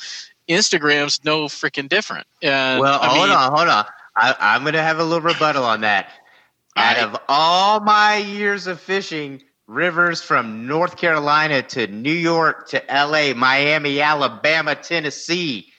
[0.50, 2.26] Instagram's no freaking different.
[2.42, 3.86] And well, I hold mean, on, hold on.
[4.16, 6.10] I, I'm going to have a little rebuttal on that.
[6.76, 12.70] Out I- of all my years of fishing, rivers from North Carolina to New York
[12.70, 15.72] to LA, Miami, Alabama, Tennessee,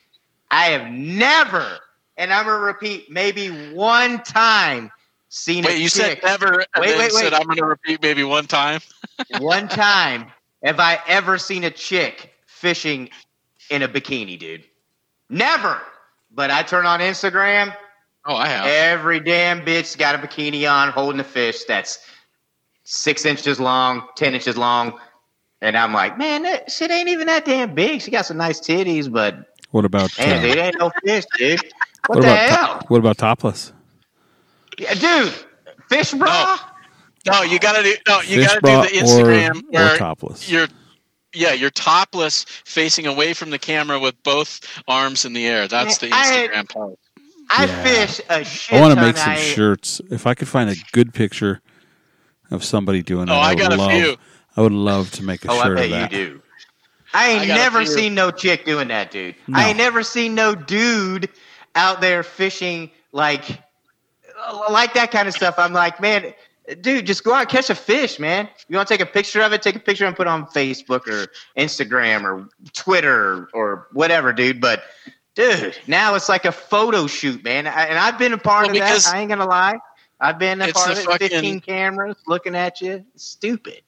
[0.50, 1.78] I have never,
[2.16, 4.90] and I'm going to repeat, maybe one time
[5.30, 6.24] seen a wait, you said chick.
[6.24, 6.60] never.
[6.74, 7.34] And Wait, wait, Said wait.
[7.34, 8.80] I'm going to repeat maybe one time.
[9.38, 10.26] one time
[10.62, 13.10] have I ever seen a chick fishing
[13.70, 14.64] in a bikini, dude.
[15.28, 15.80] Never.
[16.30, 17.74] But I turn on Instagram,
[18.26, 18.66] Oh, I have.
[18.66, 21.98] every damn bitch got a bikini on holding a fish that's
[22.90, 24.98] six inches long, 10 inches long.
[25.60, 28.00] And I'm like, man, that shit ain't even that damn big.
[28.00, 29.36] She got some nice titties, but
[29.72, 31.60] What about man, uh, it ain't no fish, dude.
[32.06, 32.82] What, what the about hell?
[32.88, 33.72] what about topless?
[34.78, 35.34] Yeah, dude,
[35.90, 36.58] fish bra?
[37.26, 37.94] No, you gotta do.
[38.06, 40.50] No, you Fish gotta do the Instagram or, or where topless.
[40.50, 40.68] you're,
[41.34, 45.68] yeah, you're topless, facing away from the camera with both arms in the air.
[45.68, 47.00] That's the I- Instagram post.
[47.50, 47.82] I Yeah.
[47.82, 48.78] fish a shit.
[48.78, 50.00] I want to make some I- shirts.
[50.10, 51.60] If I could find a good picture
[52.50, 54.16] of somebody doing oh, that, Oh, I would got a love, few.
[54.56, 56.12] I would love to make a Oh, I shirt bet of that.
[56.12, 56.42] you do.
[57.14, 59.34] I ain't I never seen no chick doing that, dude.
[59.46, 59.58] No.
[59.58, 61.28] I ain't never seen no dude
[61.74, 63.60] out there fishing like
[64.70, 65.54] like that kind of stuff.
[65.58, 66.34] I'm like, man,
[66.80, 68.48] dude, just go out and catch a fish, man.
[68.68, 69.62] You want to take a picture of it?
[69.62, 74.60] Take a picture and put it on Facebook or Instagram or Twitter or whatever, dude.
[74.60, 74.82] But
[75.34, 77.66] dude, now it's like a photo shoot, man.
[77.66, 79.08] I, and I've been a part Well, of that.
[79.12, 79.78] I ain't gonna lie.
[80.20, 83.04] I've been a it's part of fucking- 15 cameras looking at you.
[83.14, 83.82] It's stupid.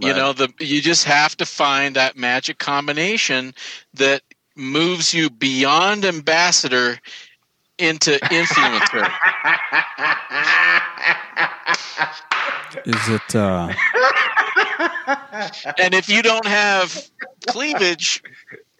[0.00, 3.54] You know, the you just have to find that magic combination
[3.94, 4.22] that
[4.56, 6.98] moves you beyond ambassador
[7.78, 9.08] into influencer.
[12.86, 13.36] Is it?
[13.36, 13.72] Uh,
[15.78, 17.08] and if you don't have
[17.46, 18.22] cleavage,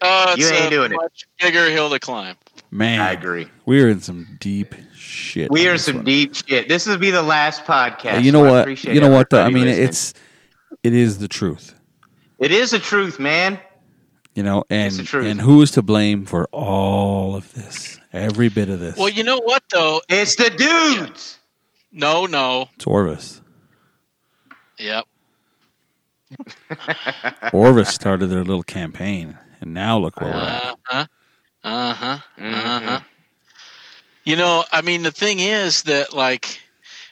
[0.01, 0.95] uh, You ain't a doing it.
[0.95, 2.35] much bigger hill to climb.
[2.71, 3.47] man, I agree.
[3.65, 4.73] we're in some deep
[5.13, 5.51] shit.
[5.51, 6.05] We are some one.
[6.05, 6.67] deep shit.
[6.67, 8.15] This will be the last podcast.
[8.15, 8.83] Uh, you know so what?
[8.83, 9.29] You know what?
[9.29, 9.87] Though I mean, listening.
[9.87, 10.13] it's
[10.83, 11.73] it is the truth.
[12.39, 13.59] it is the truth, man.
[14.35, 15.27] You know, and It's the truth.
[15.27, 17.99] and who is to blame for all of this?
[18.11, 18.97] Every bit of this.
[18.97, 20.01] Well, you know what though?
[20.09, 21.37] It's the dudes.
[21.91, 22.67] No, no.
[22.75, 23.41] it's Orvis.
[24.79, 25.05] Yep.
[27.53, 30.63] Orvis started their little campaign, and now look where we're at.
[30.63, 31.05] Uh huh.
[31.63, 32.05] Uh huh.
[32.37, 32.87] Uh Mm-hmm.
[32.87, 32.99] huh.
[34.23, 36.59] You know, I mean, the thing is that like,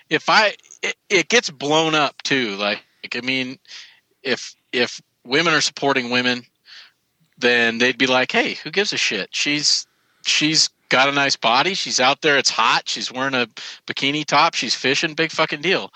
[0.09, 2.55] if I, it, it gets blown up too.
[2.55, 2.83] Like,
[3.15, 3.59] I mean,
[4.23, 6.43] if if women are supporting women,
[7.37, 9.29] then they'd be like, hey, who gives a shit?
[9.31, 9.87] She's
[10.25, 11.73] she's got a nice body.
[11.73, 12.37] She's out there.
[12.37, 12.87] It's hot.
[12.87, 13.47] She's wearing a
[13.87, 14.53] bikini top.
[14.53, 15.13] She's fishing.
[15.13, 15.91] Big fucking deal.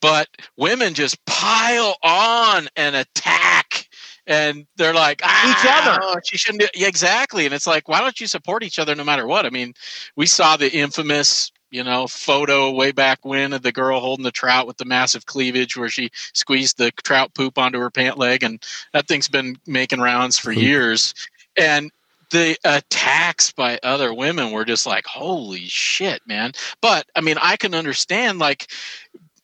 [0.00, 3.87] But women just pile on and attack.
[4.28, 5.98] And they're like, ah, Each other.
[6.02, 6.60] oh, She shouldn't.
[6.60, 7.46] Do, yeah, exactly.
[7.46, 9.46] And it's like, why don't you support each other no matter what?
[9.46, 9.72] I mean,
[10.16, 14.30] we saw the infamous, you know, photo way back when of the girl holding the
[14.30, 18.42] trout with the massive cleavage, where she squeezed the trout poop onto her pant leg,
[18.42, 18.62] and
[18.92, 20.62] that thing's been making rounds for Poop.
[20.62, 21.14] years.
[21.56, 21.90] And
[22.30, 26.52] the attacks by other women were just like, holy shit, man.
[26.82, 28.70] But I mean, I can understand like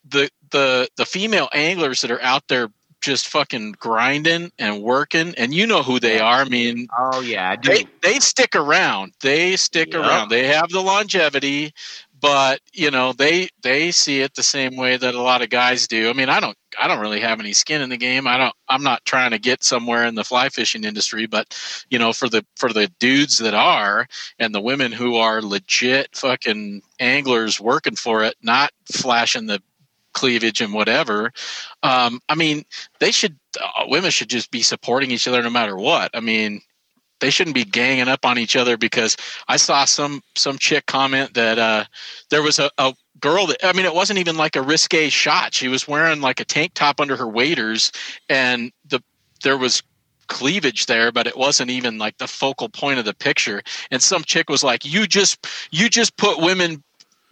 [0.07, 2.69] the the the female anglers that are out there
[3.05, 6.41] just fucking grinding and working, and you know who they are.
[6.43, 7.73] I mean, Oh yeah, I do.
[7.73, 9.15] they they stick around.
[9.23, 9.95] They stick Yep.
[9.95, 10.29] around.
[10.31, 11.73] They have the longevity,
[12.21, 15.89] but you know they they see it the same way that a lot of guys
[15.89, 16.11] do.
[16.11, 18.27] I mean, I don't I don't really have any skin in the game.
[18.27, 21.57] I don't I'm not trying to get somewhere in the fly fishing industry, but
[21.91, 24.07] you know for the for the dudes that are
[24.39, 29.61] and the women who are legit fucking anglers working for it, not flashing the
[30.15, 31.33] cleavage and whatever.
[31.83, 32.65] Um, I mean,
[33.01, 36.11] they should uh, women should just be supporting each other no matter what.
[36.15, 36.63] I mean,
[37.21, 39.17] they shouldn't be ganging up on each other because
[39.49, 41.85] I saw some some chick comment that uh,
[42.31, 45.55] there was a, a girl that I mean it wasn't even like a risque shot.
[45.55, 47.93] She was wearing like a tank top under her waders,
[48.29, 49.03] and the
[49.43, 49.83] there was
[50.27, 54.25] cleavage there but it wasn't even like the focal point of the picture and some
[54.25, 56.83] chick was like you just you just put women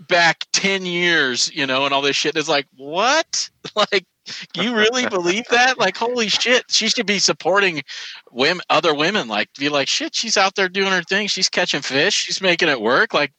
[0.08, 2.36] back 10 years you know and all this shit.
[2.36, 3.50] It's like what?
[3.74, 4.06] Like
[4.54, 5.78] you really believe that?
[5.78, 7.82] Like holy shit she should be supporting
[8.30, 9.28] women other women.
[9.28, 11.26] Like be like shit she's out there doing her thing.
[11.26, 12.14] She's catching fish.
[12.14, 13.14] She's making it work.
[13.14, 13.32] Like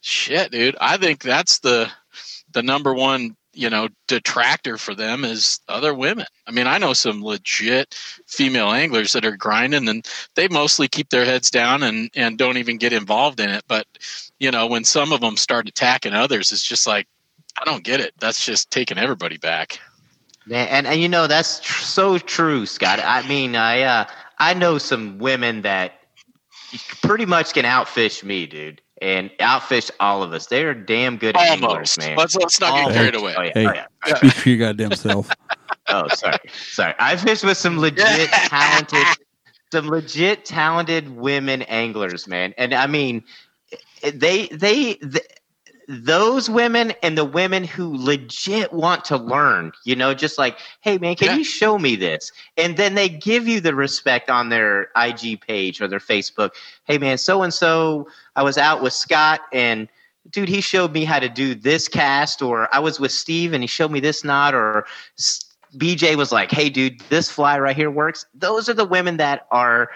[0.00, 0.76] shit dude.
[0.80, 1.90] I think that's the
[2.52, 6.26] the number one you know detractor for them is other women.
[6.46, 7.94] I mean i know some legit
[8.26, 12.58] female anglers that are grinding and they mostly keep their heads down and and don't
[12.58, 13.64] even get involved in it.
[13.68, 13.86] But
[14.44, 17.06] you know when some of them start attacking others it's just like
[17.60, 19.80] i don't get it that's just taking everybody back
[20.46, 23.00] Man, and and you know that's tr- so true, Scott.
[23.02, 24.04] I mean, I uh,
[24.38, 25.92] I know some women that
[27.02, 30.46] pretty much can outfish me, dude, and outfish all of us.
[30.46, 32.18] They're damn good anglers, man.
[32.18, 33.66] let's let's not get carried away Oh yeah, Hey.
[33.68, 33.72] oh,
[34.06, 34.14] yeah.
[34.16, 35.30] Speak for your goddamn self.
[35.88, 36.38] Oh, sorry,
[36.70, 36.94] sorry.
[36.98, 39.06] I fished with some legit talented,
[39.72, 42.54] some legit talented women anglers, man.
[42.58, 43.22] And I mean,
[44.02, 44.94] they they.
[44.94, 45.18] th
[45.86, 50.96] those women and the women who legit want to learn, you know, just like, hey
[50.96, 51.36] man, can Yeah.
[51.36, 52.32] you show me this?
[52.56, 56.52] And then they give you the respect on their IG page or their Facebook.
[56.86, 59.88] Hey man, so and so, I was out with Scott and
[60.30, 63.62] dude, he showed me how to do this cast, or I was with Steve and
[63.62, 64.86] he showed me this knot, or
[65.76, 68.24] BJ was like, hey dude, this fly right here works.
[68.34, 69.90] Those are the women that are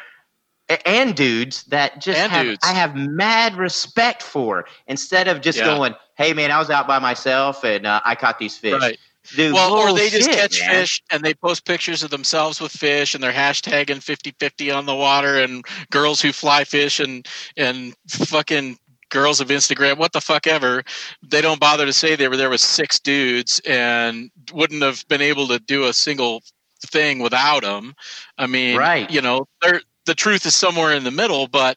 [0.84, 2.58] and dudes that just have, dudes.
[2.62, 5.64] I have mad respect for instead of just Yeah.
[5.66, 8.80] going, hey man, I was out by myself and uh, I caught these fish.
[8.80, 8.98] right
[9.36, 10.70] Dude, well, or they just bullshit, catch man.
[10.70, 14.94] fish and they post pictures of themselves with fish and they're hashtagging 50-50 on the
[14.94, 18.78] water and girls who fly fish and and fucking
[19.10, 20.82] girls of Instagram, what the fuck ever.
[21.22, 25.20] They don't bother to say they were there with six dudes and wouldn't have been
[25.22, 26.42] able to do a single
[26.86, 27.94] thing without them.
[28.38, 29.10] I mean, Right.
[29.10, 31.76] you know, they're the truth is somewhere in the middle, but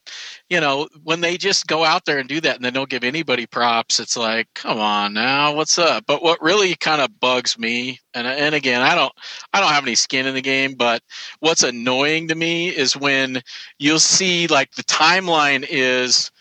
[0.50, 3.04] you know, when they just go out there and do that and they don't give
[3.04, 6.06] anybody props, it's like, come on now, what's up?
[6.08, 9.14] But what really kind of bugs me, and and again, I don't
[9.54, 11.04] I don't have any skin in the game, but
[11.42, 13.42] what's annoying to me is when
[13.78, 16.32] you'll see like the timeline is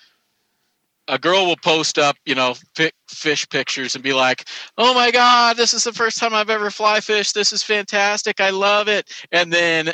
[1.09, 2.55] a girl will post up, you know,
[3.09, 6.71] fish pictures and be like, "Oh my god, this is the first time I've ever
[6.71, 7.35] fly fished.
[7.35, 8.41] This is fantastic.
[8.41, 9.93] I love it." And then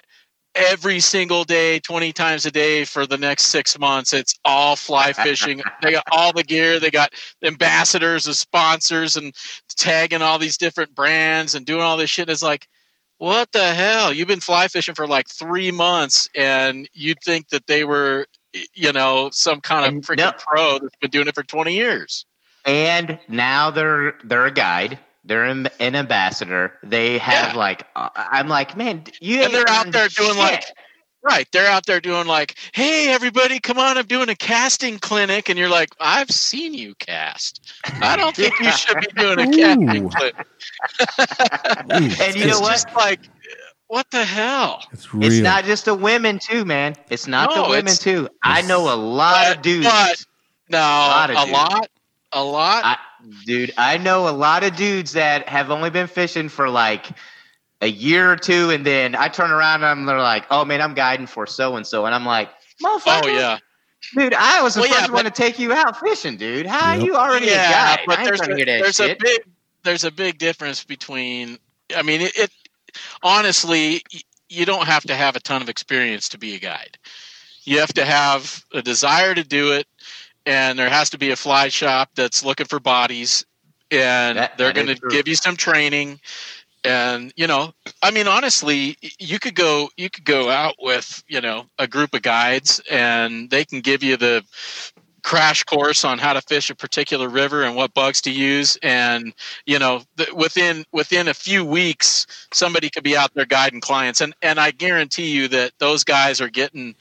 [0.57, 5.13] every single day, 20 times a day for the next 6 months, it's all fly
[5.25, 5.63] fishing.
[5.83, 7.13] they got all the gear, they got
[7.45, 9.35] ambassadors as sponsors and
[9.69, 12.29] tagging all these different brands and doing all this shit.
[12.29, 12.67] It's like
[13.19, 14.13] what the hell?
[14.13, 18.27] You've been fly fishing for like three months, and you'd think that they were,
[18.75, 21.75] you know, some kind of And freaking no- pro that's been doing it for twenty
[21.75, 22.27] years.
[22.67, 24.99] and now they're they're a guide.
[25.27, 26.79] They're an, an ambassador.
[26.83, 27.59] They have Yeah.
[27.59, 30.65] like uh, I'm like, man, you And they're out earned there doing, like.
[31.23, 31.49] Right?
[31.51, 33.99] They're out there doing like, "Hey, everybody, come on!
[33.99, 37.75] I'm doing a casting clinic," and you're like, "I've seen you cast.
[38.01, 40.37] I don't think you should be doing a casting clinic."
[42.21, 42.71] And you know what?
[42.73, 43.21] just like,
[43.89, 44.85] what the hell?
[44.93, 45.25] It's real.
[45.31, 46.95] It's not just the women too, man.
[47.11, 48.29] It's not No, the women too.
[48.45, 49.87] I know a lot But- of dudes.
[49.87, 50.25] but-
[50.69, 51.89] No, lot a lot,
[52.33, 52.85] a lot.
[52.85, 52.97] I,
[53.45, 57.07] dude, I know a lot of dudes that have only been fishing for like
[57.81, 60.95] a year or two, and then I turn around and they're like, "Oh man, I'm
[60.95, 62.51] guiding for so and so," and I'm like,
[62.83, 63.59] "Motherfucker, oh yeah.
[64.17, 66.67] dude, I was the Well, yeah, first one to take you out fishing, dude.
[66.67, 67.07] How Yep.
[67.07, 68.05] you already a yeah, guide?
[68.07, 69.11] but I ain't there's trying a, that there's shit.
[69.13, 69.41] a big
[69.85, 71.59] there's a big difference between.
[71.95, 72.51] I mean, it, it
[73.23, 74.03] honestly,
[74.49, 76.99] you don't have to have a ton of experience to be a guide.
[77.65, 79.87] You have to have a desire to do it,
[80.47, 83.45] and there has to be a fly shop that's looking for bodies,
[83.91, 86.21] and That- they're going to give you some training.
[86.85, 91.41] And you know, I mean, honestly, you could go you could go out with you
[91.41, 94.45] know a group of guides, and they can give you the
[95.25, 98.79] crash course on how to fish a particular river and what bugs to use.
[98.85, 99.35] And
[99.65, 104.21] you know th- within within a few weeks somebody could be out there guiding clients.
[104.21, 106.95] And and I guarantee you that those guys are getting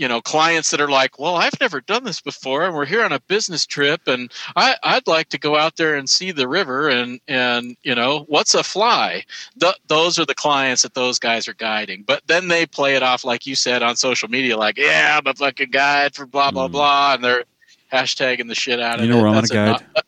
[0.00, 3.04] you know clients that are like well I've never done this before and we're here
[3.04, 6.48] on a business trip and I I'd like to go out there and see the
[6.48, 9.24] river and and you know what's a fly
[9.60, 13.02] Th- those are the clients that those guys are guiding but then they play it
[13.02, 16.50] off like you said on social media like yeah I'm a fucking guide for blah
[16.50, 16.72] blah Mm.
[16.72, 17.44] blah and they're
[17.92, 20.02] hashtagging the shit out of You it know where I'm That's gonna anno-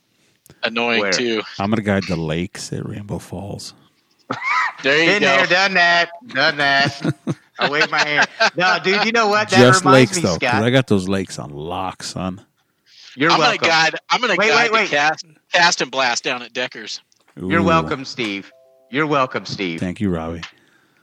[0.62, 1.12] annoying Where?
[1.12, 3.74] too I'm gonna guide the lakes at Rainbow Falls.
[4.82, 7.14] there you Been go there, done that, done that.
[7.58, 8.28] I wave my hand.
[8.56, 9.48] No, dude, you know what?
[9.50, 10.62] That Just reminds lakes me, though, 'cause Scott.
[10.64, 12.44] I got those lakes on lock, son.
[13.14, 13.58] You're I'm welcome.
[13.58, 14.90] gonna guide I'm gonna Wait, guide wait, wait.
[14.90, 17.00] the cast cast and blast down at Deckers
[17.36, 18.50] You're welcome, Steve.
[18.90, 19.80] You're welcome, Steve.
[19.80, 20.40] Thank you, Robbie.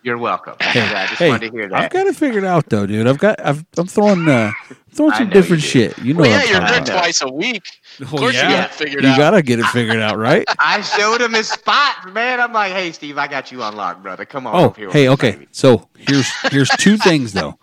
[0.10, 0.56] You're welcome.
[0.62, 1.80] Hey, yeah, I just hey, wanted to hear that.
[1.86, 3.06] I've got it figured out though, dude.
[3.06, 4.52] I've got I've, I'm throwing uh,
[4.92, 5.98] throwing some different you shit.
[6.00, 7.64] You know well yeah you're talking there twice a week
[8.00, 8.50] of Well, course yeah.
[8.50, 10.46] you got it figured You out You gotta get it figured out, right?
[10.60, 12.40] I showed him his spot, man.
[12.42, 14.26] I'm like, hey, Steve, I got you unlocked, brother.
[14.26, 14.56] Come on.
[14.56, 15.32] Oh, up here hey, with okay.
[15.34, 15.48] baby.
[15.52, 17.60] So here's here's two things though.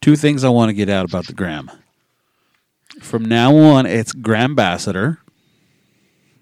[0.00, 1.70] Two things I want to get out about the gram.
[3.00, 5.18] From now on, it's Grambassador.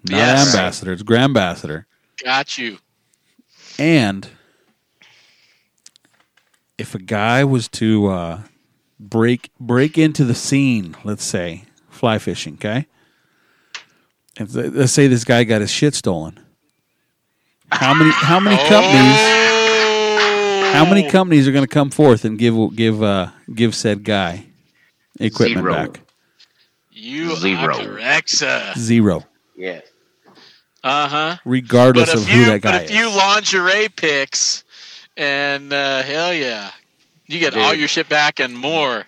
[0.03, 0.55] Not Yes.
[0.55, 1.85] ambassador, it's Grambassador.
[2.23, 2.77] got you
[3.77, 4.29] And
[6.79, 8.41] if a guy was to uh,
[8.99, 12.87] break break into the scene, let's say fly fishing, okay,
[14.37, 16.39] and th- let's say this guy got his shit stolen.
[17.71, 20.71] How many how many companies oh.
[20.73, 24.45] how many companies are going to come forth and give give uh, give said guy
[25.19, 25.73] equipment Zero.
[25.73, 26.01] back?
[26.91, 27.75] you Zero.
[27.75, 29.25] are Zero,
[29.55, 29.81] Yeah.
[30.83, 32.91] uh-huh regardless but of few who that guy but a is.
[32.91, 34.63] few lingerie pics
[35.19, 36.71] and uh, hell yeah
[37.27, 39.03] you get all your shit back and more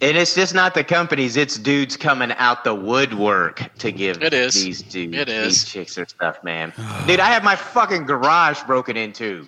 [0.00, 4.34] And it's just not the companies; it's dudes coming out the woodwork to give It
[4.34, 4.54] is.
[4.54, 5.62] these dudes, It is.
[5.62, 6.72] these chicks their stuff, man.
[7.06, 9.46] Dude, I had my fucking garage broken into.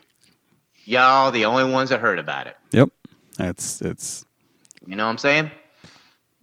[0.85, 2.57] Y'all, the only ones that heard about it.
[2.71, 2.89] yep,
[3.37, 4.27] that's it's.
[4.87, 5.51] You know what I'm saying?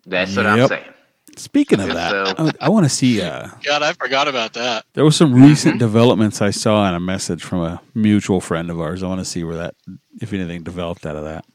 [0.05, 0.93] That's what I'm saying.
[1.37, 3.21] Speaking of that, So- I, want to see.
[3.21, 6.99] Uh, god I forgot about that There was some recent developments I saw in a
[6.99, 9.01] message from a mutual friend of ours.
[9.01, 9.75] I want to see where that,
[10.21, 11.45] if anything, developed out of that.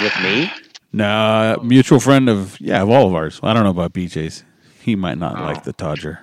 [0.00, 0.50] With me?
[0.92, 3.40] No, uh, mutual friend of yeah, of all of ours.
[3.42, 4.44] I don't know about BJ's.
[4.82, 5.42] He might not Oh.
[5.44, 6.20] like the Todger.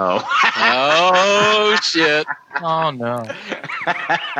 [0.00, 0.24] Oh.
[0.60, 2.26] Oh shit!
[2.62, 3.24] Oh no.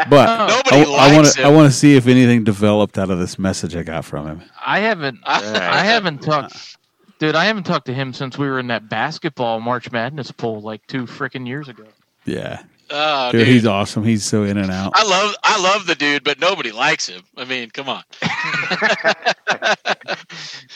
[0.08, 1.40] But Nobody I, I want likes to.
[1.40, 1.46] him.
[1.46, 4.42] I want to see if anything developed out of this message I got from him.
[4.64, 5.18] I haven't.
[5.24, 6.76] I haven't talked.
[7.18, 10.60] Dude, I haven't talked to him since we were in that basketball March Madness poll
[10.60, 11.84] like two freaking years ago.
[12.24, 13.48] Yeah, Oh, dude, dude.
[13.48, 14.02] he's awesome.
[14.04, 14.92] He's so in and out.
[14.94, 17.22] I love I love the dude, but nobody likes him.
[17.36, 18.02] I mean, come on.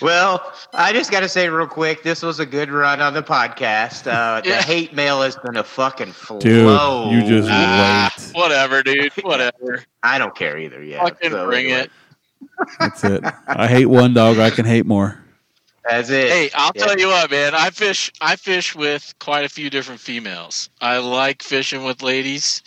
[0.00, 3.22] Well, I just got to say real quick, this was a good run on the
[3.22, 4.06] podcast.
[4.08, 4.56] Uh, Yeah.
[4.56, 6.40] The hate mail is going to fucking flow.
[6.40, 8.32] Dude, you just Ah, wait.
[8.34, 9.12] whatever, dude.
[9.22, 9.84] Whatever.
[10.02, 10.82] I don't care either.
[10.82, 11.90] Yeah, Fucking so bring anyway, it.
[12.80, 13.22] That's it.
[13.46, 14.38] I hate one dog.
[14.38, 15.21] I can hate more.
[15.88, 16.32] That's it.
[16.32, 16.86] Hey, I'll Yeah.
[16.86, 17.54] tell you what, man.
[17.54, 18.10] I fish.
[18.20, 20.70] I fish with quite a few different females.
[20.80, 22.62] I like fishing with ladies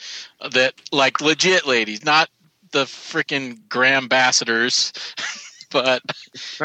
[0.52, 2.30] that like legit ladies, not
[2.72, 4.92] the freaking gram ambassadors.
[5.72, 6.02] but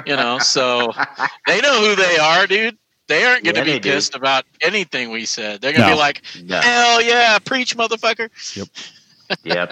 [0.05, 0.92] you know, so
[1.46, 2.76] they know who they are, dude.
[3.09, 3.90] They aren't going to Yeah, be they do.
[3.92, 5.61] pissed about anything we said.
[5.61, 5.90] They're going to No.
[5.90, 6.61] be like, No.
[6.61, 8.28] "Hell yeah, preach, motherfucker!"
[9.44, 9.70] yep.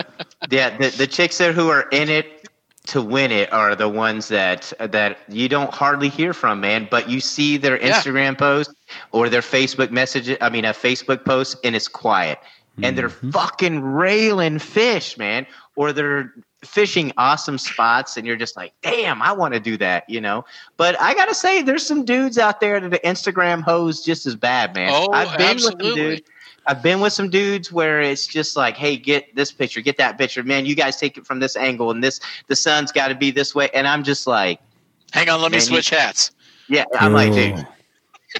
[0.50, 2.37] Yeah, the, the chicks there who are in it
[2.88, 6.88] to win it are the ones that that you don't hardly hear from, man.
[6.90, 7.92] But you see their Yeah.
[7.92, 8.70] Instagram post
[9.12, 10.36] or their Facebook message.
[10.40, 12.38] I mean, a Facebook post, and it's quiet,
[12.82, 13.32] and they're Mhm.
[13.32, 16.32] fucking railing fish, man, or they're
[16.64, 20.44] fishing awesome spots, and you're just like, damn, I want to do that, you know.
[20.76, 24.34] But I gotta say, there's some dudes out there that the Instagram hoes just as
[24.34, 24.90] bad, man.
[24.92, 26.24] Oh, I've been with some absolutely.
[26.68, 26.76] Dudes.
[26.76, 30.18] I've been with some dudes where it's just like, hey, get this picture, get that
[30.18, 30.66] picture, man.
[30.66, 33.54] You guys take it from this angle, and this the sun's got to be this
[33.54, 34.60] way, and I'm just like,
[35.12, 36.32] Hang on, let me Man, you- switch hats.
[36.68, 37.66] yeah, I'm like, dude,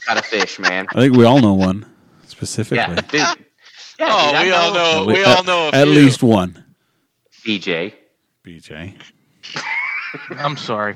[0.06, 0.86] got a fish, man.
[0.90, 1.86] I think we all know one
[2.26, 2.76] specifically.
[2.78, 3.20] Yeah, dude.
[3.20, 3.34] Yeah,
[4.00, 5.00] oh, dude, I we all know.
[5.00, 5.68] At We all know.
[5.68, 5.94] A At few.
[5.94, 6.64] least one.
[7.44, 7.94] DJ.
[8.44, 8.94] BJ.
[10.38, 10.94] I'm sorry.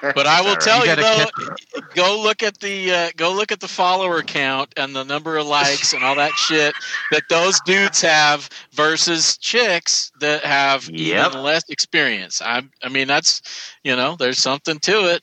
[0.00, 0.62] But I will Sorry.
[0.62, 1.32] tell You you, gotta
[1.74, 5.36] though, go look at the uh, go look at the follower count and the number
[5.36, 6.74] of likes and all that shit
[7.10, 11.28] that those dudes have versus chicks that have Yep.
[11.28, 12.40] even less experience.
[12.40, 13.42] I I mean that's
[13.84, 15.22] you know there's something to it.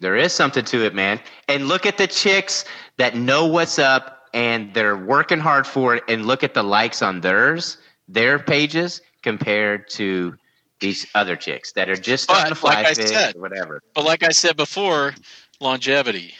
[0.00, 1.20] There is something to it, man.
[1.48, 2.64] And look at the chicks
[2.96, 6.02] that know what's up and they're working hard for it.
[6.08, 7.78] And look at the likes on theirs,
[8.08, 10.34] their pages, compared to
[10.80, 13.80] these other chicks that are just But, to fly like fish said- or whatever.
[13.94, 15.14] But like I said before,
[15.62, 16.34] longevity.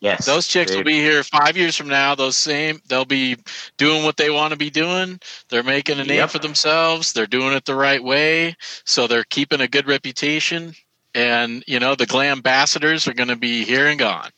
[0.00, 2.16] Yes, Those chicks will be here five years from now.
[2.16, 3.36] Those same, they'll be
[3.76, 5.20] doing what they want to be doing.
[5.48, 6.30] They're making a name Yep.
[6.30, 7.12] for themselves.
[7.12, 10.74] They're doing it the right way, so they're keeping a good reputation.
[11.14, 14.30] And you know, the glam ambassadors are going to be here and gone.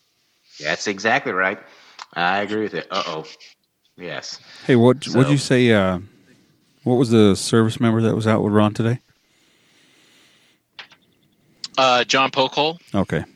[0.61, 1.59] That's exactly right.
[2.13, 2.87] I agree with it.
[2.91, 3.25] Uh oh.
[3.97, 4.41] Yes.
[4.67, 5.73] Hey, what So- what'd you say?
[5.73, 6.01] Uh,
[6.83, 8.99] what was the service member that was out with Ron today?
[11.79, 13.29] Uh, John Pokol, Okay, nope.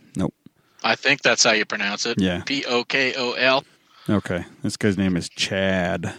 [0.84, 2.20] I think that's how you pronounce it.
[2.20, 2.42] Yeah.
[2.44, 3.64] P O K O L.
[4.08, 6.14] Okay, this guy's name is Chad,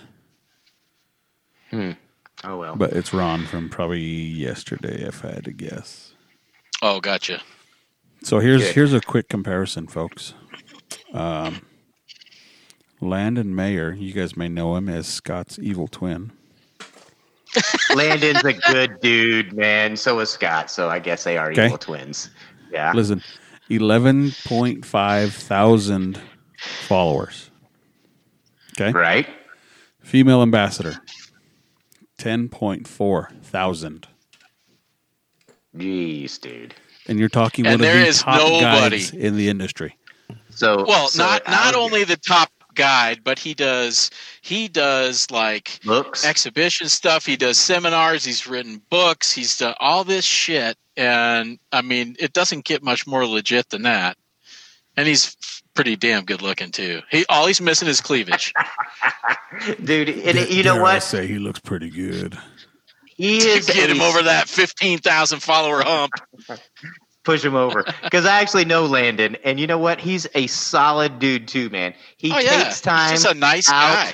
[1.72, 1.92] Hmm.
[2.44, 2.76] Oh well.
[2.76, 6.14] but it's Ron from probably yesterday, if I had to guess.
[6.82, 7.42] Oh, gotcha.
[8.22, 8.76] So here's Good.
[8.76, 10.34] here's a quick comparison, folks.
[11.14, 11.62] Um,
[13.02, 16.32] Landon Mayer, you guys may know him as Scott's evil twin.
[17.96, 19.96] Landon's a good dude, man.
[19.96, 20.70] So is Scott.
[20.70, 21.66] So I guess they are Okay.
[21.66, 22.30] evil twins.
[22.72, 22.92] Yeah.
[22.94, 23.24] Listen,
[23.70, 26.20] eleven point five thousand
[26.88, 27.50] followers.
[28.80, 29.28] Okay, Right.
[30.02, 31.02] female ambassador,
[32.18, 34.08] ten point four thousand.
[35.76, 36.74] Jeez, dude.
[37.08, 38.98] And you're talking And one of the is top nobody.
[38.98, 39.96] guys in the industry.
[40.50, 42.50] So Well, so not not only the top
[42.80, 44.10] guide, but he does
[44.42, 46.26] he does like looks.
[46.26, 47.26] exhibition stuff.
[47.26, 48.24] He does seminars.
[48.24, 49.34] He's written books.
[49.34, 50.78] He's done all this shit.
[50.96, 54.16] And I mean, it doesn't get much more legit than that.
[54.96, 55.36] And he's
[55.74, 57.02] pretty damn good looking too.
[57.12, 58.54] He all he's missing is cleavage.
[59.84, 60.10] dude.
[60.10, 61.04] And you know Dare I what?
[61.04, 62.38] say he looks pretty good.
[63.06, 66.14] He to is get him over that fifteen thousand follower hump.
[67.24, 70.00] Push him over because I actually know Landon, and you know what?
[70.00, 71.94] He's a solid dude too, man.
[72.18, 73.12] He oh yeah, takes time.
[73.12, 74.14] He's just a nice out.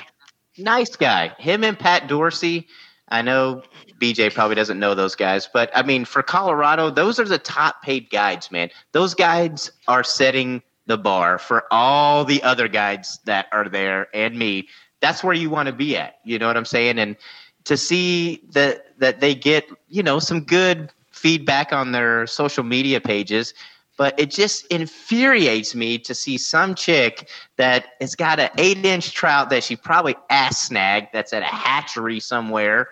[0.58, 1.34] nice guy.
[1.38, 2.66] Him and Pat Dorsey.
[3.08, 3.62] I know
[4.00, 7.82] BJ probably doesn't know those guys, but I mean, for Colorado, those are the top
[7.82, 8.70] paid guides, man.
[8.92, 14.38] Those guides are setting the bar for all the other guides that are there and
[14.38, 14.68] me.
[15.00, 16.16] That's where you want to be at.
[16.24, 16.98] You know what I'm saying?
[16.98, 17.16] And
[17.64, 23.00] to see that that they get, you know, some good feedback on their social media
[23.00, 23.54] pages,
[23.96, 29.12] but it just infuriates me to see some chick that has got an eight inch
[29.12, 32.88] trout that she probably ass snagged that's at a hatchery somewhere.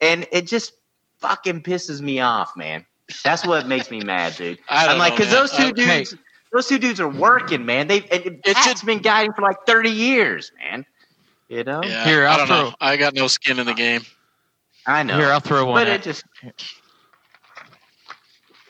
[0.00, 0.72] And it just
[1.18, 2.84] fucking pisses me off, man.
[3.24, 4.58] That's what makes me mad, dude.
[4.68, 6.14] I don't I'm like, because those two I- dudes,
[6.52, 7.86] those two dudes are working, man.
[7.86, 10.84] They've and It Pat's should- been guiding for like 30 years, man.
[11.48, 12.74] You know, Yeah, Here, I I'll don't know.
[12.80, 14.02] I got no skin in the game.
[14.86, 15.16] I know.
[15.16, 15.74] Here, I'll throw one.
[15.74, 16.24] but At, it just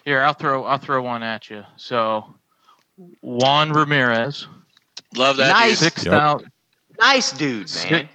[0.08, 0.64] here, I'll throw.
[0.64, 1.64] I'll throw one at you.
[1.76, 2.34] So,
[3.20, 4.46] Juan Ramirez,
[5.14, 5.70] Love that Nice.
[5.70, 5.78] dude.
[5.78, 6.50] six thousand.
[6.98, 8.08] nice dude, man.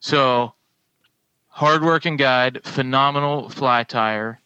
[0.00, 0.52] So,
[1.48, 4.40] hardworking guide, phenomenal fly tire,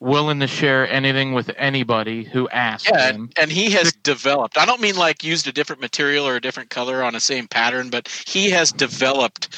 [0.00, 3.14] willing to share anything with anybody who asks Yeah, him.
[3.14, 4.58] and, and he has developed.
[4.58, 7.48] I don't mean like used a different material or a different color on the same
[7.48, 9.48] pattern, but he has developed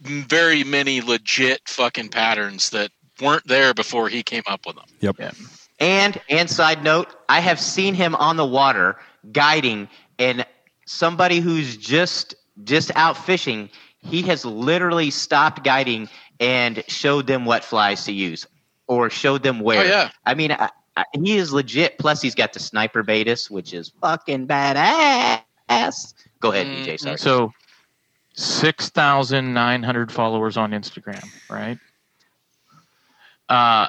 [0.00, 2.90] very many legit fucking patterns that
[3.20, 4.84] weren't there before he came up with them.
[5.82, 8.96] And and side note, I have seen him on the water
[9.32, 10.46] guiding, and
[10.86, 13.68] somebody who's just just out fishing,
[13.98, 16.08] he has literally stopped guiding
[16.38, 18.46] and showed them what flies to use,
[18.86, 19.80] or showed them where.
[19.80, 21.98] Oh yeah, I mean, I, I, he is legit.
[21.98, 26.14] Plus, he's got the sniper Baetis, which is fucking badass.
[26.38, 27.00] Go ahead, Mm, DJ.
[27.00, 27.18] Sorry.
[27.18, 27.52] So,
[28.34, 31.78] six thousand nine hundred followers on Instagram, right?
[33.48, 33.88] Uh,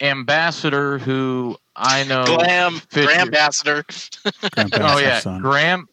[0.00, 2.24] ambassador, who I know.
[2.24, 3.06] glam, Fisher.
[3.06, 3.84] Graham ambassador.
[4.74, 5.40] Oh yeah, son.
[5.40, 5.86] Graham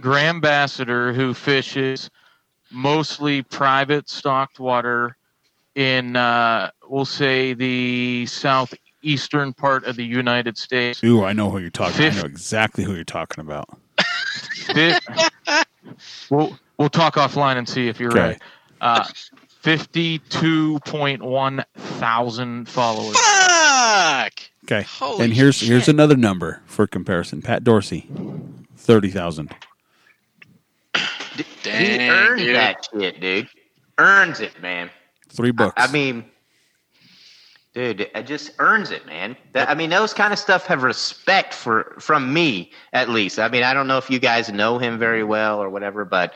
[0.00, 2.10] Graham Ambassador who fishes
[2.70, 5.16] mostly private stocked water
[5.74, 11.02] in uh, we'll say the southeastern part of the United States.
[11.04, 12.06] Ooh, I know who you're talking.
[12.06, 13.68] I know exactly who you're talking about.
[14.74, 14.98] Fi-
[16.30, 18.20] we'll we'll talk offline and see if you're Okay.
[18.20, 18.42] right.
[18.80, 19.04] Uh,
[19.68, 23.14] Fifty-two point one thousand followers.
[23.18, 24.32] Fuck.
[24.64, 25.68] Okay, Holy and here's shit.
[25.68, 27.42] here's another number for comparison.
[27.42, 28.08] Pat Dorsey,
[28.78, 29.54] thirty thousand.
[30.94, 32.56] he Dang, earns dude.
[32.56, 33.46] that shit, dude.
[33.98, 34.88] Earns it, man.
[35.28, 35.74] Three books.
[35.76, 36.24] I mean,
[37.74, 39.36] dude, it just earns it, man.
[39.52, 43.38] That, I mean, those kind of stuff have respect for from me at least.
[43.38, 46.32] I mean, I don't know if you guys know him very well or whatever, but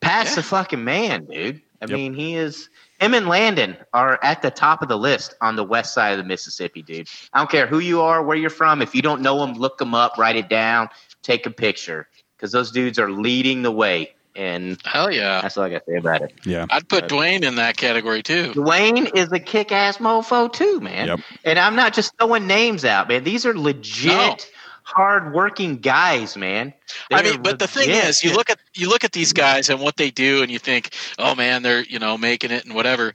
[0.00, 0.34] Pat's Yeah.
[0.36, 1.62] the fucking man, dude.
[1.82, 1.90] I Yep.
[1.98, 2.68] mean, he is.
[3.00, 6.18] Him and Landon are at the top of the list on the west side of
[6.18, 7.08] the Mississippi, dude.
[7.32, 8.80] I don't care who you are, where you're from.
[8.80, 10.88] If you don't know them, look them up, write it down,
[11.22, 12.06] take a picture,
[12.36, 15.40] because those dudes are leading the way, and Hell yeah.
[15.42, 16.32] that's all I got to say about it.
[16.44, 18.52] yeah, I'd put Dwayne in that category too.
[18.52, 21.08] Dwayne is a kick ass mofo too, man.
[21.08, 21.20] Yep.
[21.44, 23.24] And I'm not just throwing names out, man.
[23.24, 24.36] These are legit, No.
[24.82, 26.72] Hard working guys, man.
[27.12, 29.70] I They're mean, but the thing is, you look at you look at these guys
[29.70, 32.74] and what they do, and you think, oh man, they're you know making it and
[32.74, 33.12] whatever.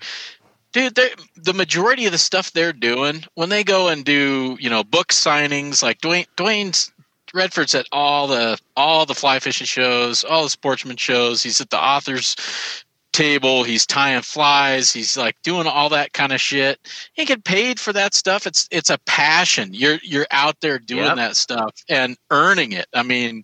[0.74, 4.70] Dude, they're- the majority of the stuff they're doing when they go and do you
[4.70, 6.91] know book signings, like Dwayne Dwayne's
[7.34, 11.43] Redford's at all the all the fly fishing shows, all the sportsman shows.
[11.43, 12.36] He's at the authors
[13.18, 13.63] table.
[13.63, 14.93] He's tying flies.
[14.93, 16.80] He's like doing all that kind of shit.
[17.13, 18.45] He get paid for that stuff.
[18.45, 19.74] It's it's a passion.
[19.74, 21.15] You're you're out there doing Yep.
[21.18, 22.86] that stuff and earning it.
[22.93, 23.43] I mean,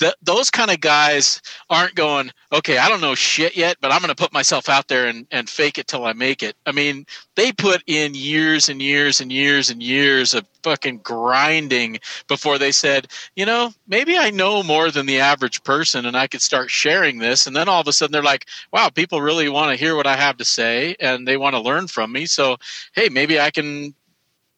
[0.00, 2.32] th- those kind of guys aren't going.
[2.52, 5.26] Okay, I don't know shit yet, but I'm going to put myself out there and
[5.30, 6.56] and fake it till I make it.
[6.66, 11.98] I mean, they put in years and years and years and years of fucking grinding
[12.28, 16.26] before they said, you know, maybe I know more than the average person and I
[16.26, 17.46] could start sharing this.
[17.46, 20.06] And then all of a sudden they're like, wow, people really want to hear what
[20.06, 22.26] I have to say and they want to learn from me.
[22.26, 22.56] So,
[22.94, 23.94] hey, maybe I can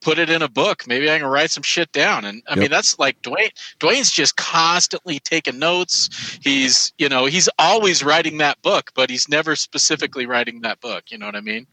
[0.02, 0.86] put it in a book.
[0.86, 2.24] Maybe I can write some shit down.
[2.26, 2.58] And I Yep.
[2.58, 3.50] mean, that's like Dwayne.
[3.80, 6.10] Dwayne's just constantly taking notes.
[6.42, 11.04] He's, you know, he's always writing that book, but he's never specifically writing that book.
[11.10, 11.66] You know what I mean?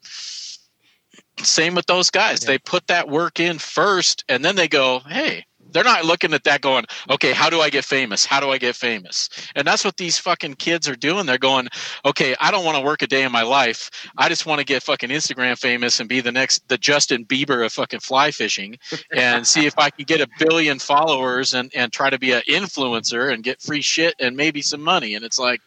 [1.43, 2.41] Same with those guys.
[2.41, 6.43] They put that work in first and then they go, hey, they're not looking at
[6.45, 8.25] that going, okay, how do I get famous?
[8.25, 9.29] How do I get famous?
[9.55, 11.25] And that's what these fucking kids are doing.
[11.25, 11.67] They're going,
[12.05, 13.89] okay, I don't want to work a day in my life.
[14.17, 17.65] I just want to get fucking Instagram famous and be the next, the Justin Bieber
[17.65, 18.77] of fucking fly fishing
[19.11, 22.41] and see if I can get a billion followers and, and try to be an
[22.47, 25.15] influencer and get free shit and maybe some money.
[25.15, 25.61] And it's like,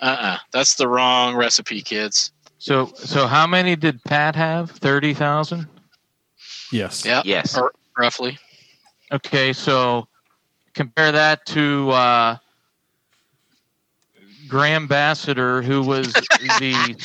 [0.00, 2.32] uh uh that's the wrong recipe, kids.
[2.58, 4.72] So so how many did Pat have?
[4.72, 5.68] Thirty thousand.
[6.72, 7.04] yes.
[7.04, 7.56] Yeah, Yes.
[7.56, 8.38] Or- roughly.
[9.12, 10.08] Okay, so
[10.74, 12.36] compare that to uh,
[14.48, 16.12] Graham Bassiter, who was
[16.60, 16.96] the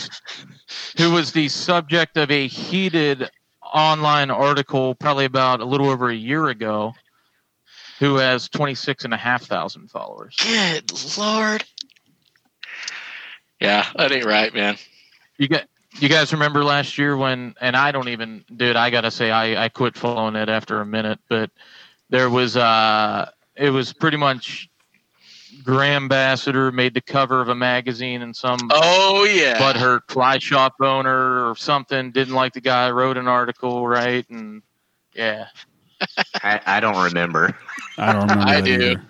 [0.98, 3.30] who was the subject of a heated
[3.74, 6.94] online article probably about a little over a year ago,
[8.00, 10.36] who has twenty six and a half thousand followers.
[10.40, 11.64] Good lord.
[13.60, 14.78] Yeah, that ain't right, man.
[15.38, 15.68] You get
[16.00, 19.66] you guys remember last year when and I don't even dude, I gotta say I,
[19.66, 21.50] I quit following it after a minute, but
[22.10, 24.70] there was uh it was pretty much
[25.64, 29.60] Graham Ambassador made the cover of a magazine and some Oh yeah.
[29.60, 34.28] butthurt fly shop owner or something didn't like the guy wrote an article, right?
[34.30, 34.62] And
[35.14, 35.48] yeah.
[36.44, 37.56] I, I don't remember.
[37.98, 38.54] I don't remember.
[38.54, 38.74] I do.
[38.74, 39.02] either.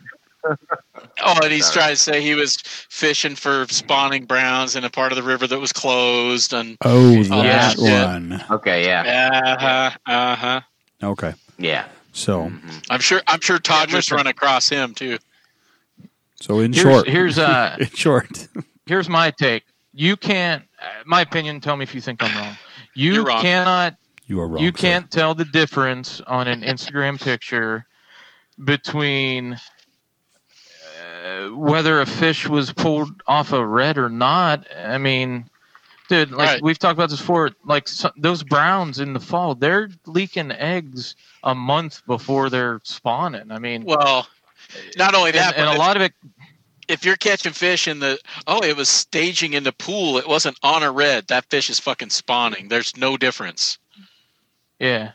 [1.21, 1.73] Oh, and he's Sorry.
[1.83, 5.45] trying to say he was fishing for spawning browns in a part of the river
[5.47, 8.05] that was closed, and Oh, Oh, that yeah.
[8.05, 8.43] one.
[8.49, 9.01] Okay, yeah,
[9.43, 10.61] uh huh, uh huh.
[11.03, 11.33] Okay.
[11.57, 11.85] yeah.
[12.11, 12.85] So, Mhm.
[12.89, 13.21] I'm sure.
[13.27, 14.17] I'm sure Todd Yeah, just listen.
[14.17, 15.17] run across him too.
[16.41, 18.47] so in Here's, short, here's uh in short,
[18.85, 19.63] here's my take.
[19.93, 20.63] You can't.
[20.81, 21.59] uh, My opinion.
[21.61, 22.57] Tell me if you think I'm wrong.
[22.95, 23.41] You You're wrong.
[23.41, 23.95] cannot.
[24.27, 24.63] you are wrong.
[24.63, 24.77] you sir.
[24.77, 27.85] can't tell the difference on an Instagram picture
[28.63, 29.53] between
[31.01, 34.65] uh, whether a fish was pulled off a redd or not.
[34.77, 35.49] I mean,
[36.09, 36.61] dude, like Right.
[36.61, 37.51] we've talked about this before.
[37.63, 43.51] Like so, those browns in the fall, they're leaking eggs a month before they're spawning.
[43.51, 44.27] I mean, Well,
[44.97, 46.13] not only that, and, and but a lot of it.
[46.89, 50.17] if you're catching fish in the oh, it was staging in the pool.
[50.17, 51.27] It wasn't on a redd.
[51.27, 52.67] That fish is fucking spawning.
[52.67, 53.77] There's no difference.
[54.79, 55.11] Yeah.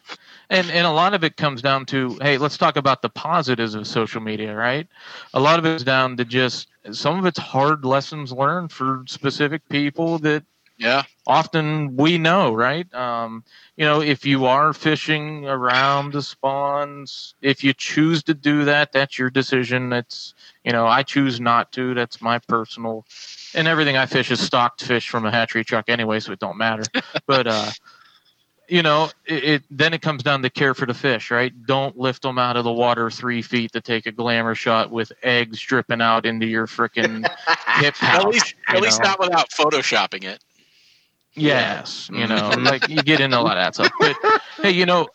[0.50, 3.74] And and a lot of it comes down to hey, let's talk about the positives
[3.74, 4.86] of social media, right?
[5.32, 9.66] A lot of it's down to just some of it's hard lessons learned for specific
[9.70, 10.44] people that
[10.76, 12.92] Yeah, often we know, right?
[12.94, 13.44] Um,
[13.76, 18.92] you know, if you are fishing around the spawns, if you choose to do that,
[18.92, 19.88] that's your decision.
[19.88, 21.94] That's you know, I choose not to.
[21.94, 23.04] That's my personal.
[23.54, 26.58] And everything I fish is stocked fish from a hatchery truck anyway, so it don't
[26.58, 26.84] matter.
[27.26, 27.70] but uh,
[28.68, 31.52] you know, it, it then it comes down to care for the fish, right?
[31.66, 35.12] Don't lift them out of the water three feet to take a glamour shot with
[35.22, 37.28] eggs dripping out into your freaking
[37.80, 38.24] hip pouch.
[38.24, 40.42] at least at least not without photoshopping it.
[41.34, 42.64] Yes, you know, Mm-hmm.
[42.64, 43.92] like you get into a lot of that stuff.
[43.98, 44.18] But
[44.62, 45.08] hey, you know,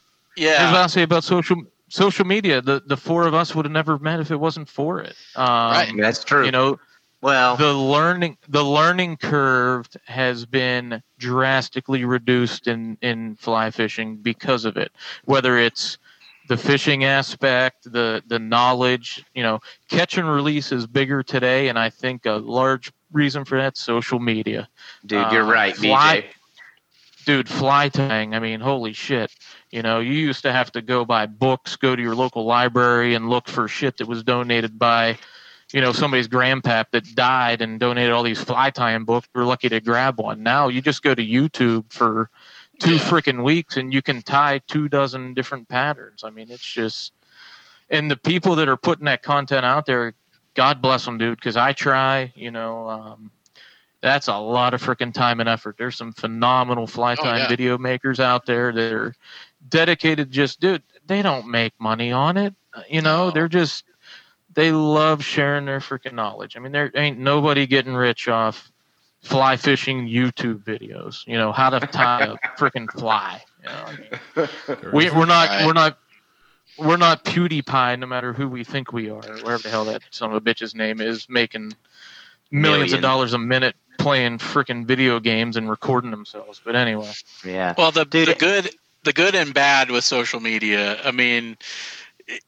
[0.55, 2.61] here's what Yeah, I'll say about social social media.
[2.61, 5.17] The the four of us would have never met if it wasn't for it.
[5.35, 5.91] Um, Right.
[5.97, 6.45] That's true.
[6.45, 6.79] You know,
[7.21, 14.65] well, the learning the learning curve has been drastically reduced in in fly fishing because
[14.65, 14.91] of it.
[15.25, 15.97] Whether it's
[16.47, 19.59] the fishing aspect, the the knowledge, you know,
[19.89, 24.19] catch and release is bigger today, and I think a large reason for that social
[24.19, 24.69] media
[25.05, 27.25] dude, you're uh, right, fly- BJ.
[27.25, 28.33] dude, fly tying.
[28.35, 29.31] I mean, holy shit.
[29.71, 33.15] You know, you used to have to go buy books, go to your local library,
[33.15, 35.17] and look for shit that was donated by,
[35.71, 39.27] you know, somebody's grandpap that died and donated all these fly tying books.
[39.35, 40.41] We're lucky to grab one.
[40.41, 42.29] Now you just go to YouTube for
[42.79, 42.99] two Yeah.
[43.01, 46.23] freaking weeks and you can tie two dozen different patterns.
[46.23, 47.13] I mean, it's just,
[47.89, 50.13] and the people that are putting that content out there,
[50.59, 53.31] God bless them, dude, because I try, you know, um,
[54.01, 55.77] that's a lot of freaking time and effort.
[55.77, 57.47] There's some phenomenal fly Oh, time yeah.
[57.47, 59.15] video makers out there that are
[59.69, 60.31] dedicated.
[60.31, 62.53] Just dude, they don't make money on it.
[62.73, 63.31] Uh, You know, No.
[63.31, 63.85] they're just
[64.53, 66.57] they love sharing their freaking knowledge.
[66.57, 68.71] I mean, there ain't nobody getting rich off
[69.21, 71.25] fly fishing YouTube videos.
[71.27, 73.43] You know, how to tie a freaking fly.
[73.63, 74.49] You know, I mean,
[74.91, 75.97] we, we're not we're not
[76.79, 80.01] we're not PewDiePie, no matter who we think we are, or whatever the hell that
[80.11, 81.73] son of a bitch's name is, making
[82.51, 86.61] millions of dollars a minute playing freaking video games and recording themselves.
[86.63, 87.11] But anyway,
[87.45, 87.75] Yeah.
[87.77, 88.69] Well, the Dude, the good
[89.03, 90.99] the good and bad with social media.
[91.03, 91.57] I mean,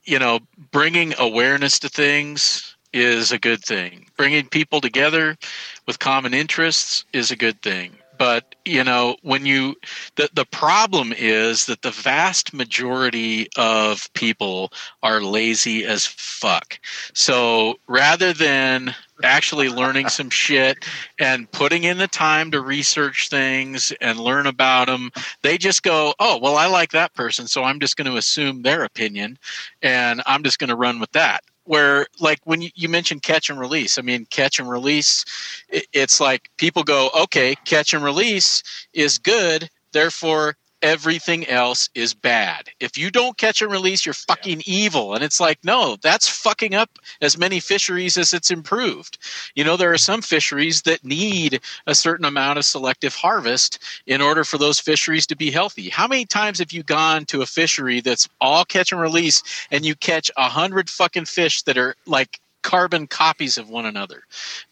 [0.04, 0.40] you know,
[0.72, 4.08] bringing awareness to things is a good thing.
[4.18, 5.38] Bringing people together
[5.86, 7.94] with common interests is a good thing.
[8.22, 9.78] But you know, when you
[10.16, 16.80] the the problem is that the vast majority of people are lazy as fuck.
[17.16, 18.94] So rather than
[19.24, 20.86] actually learning some shit
[21.18, 25.10] and putting in the time to research things and learn about them,
[25.42, 28.62] they just go, "Oh, well, I like that person, so I'm just going to assume
[28.62, 29.40] their opinion,
[29.82, 33.60] and I'm just going to run with that." Where, like, when you, mentioned catch and
[33.60, 35.24] release, I mean, catch and release,
[35.70, 42.14] it, it's like people go, "Okay, catch and release is good, therefore." Everything else is
[42.14, 42.70] bad.
[42.80, 45.14] If you don't catch and release, you're fucking evil.
[45.14, 49.18] And it's like, no, that's fucking up as many fisheries as it's improved.
[49.56, 54.22] You know, there are some fisheries that need a certain amount of selective harvest in
[54.22, 55.90] order for those fisheries to be healthy.
[55.90, 59.86] How many times have you gone to a fishery that's all catch and release and
[59.86, 64.24] you catch a hundred fucking fish that are like carbon copies of one another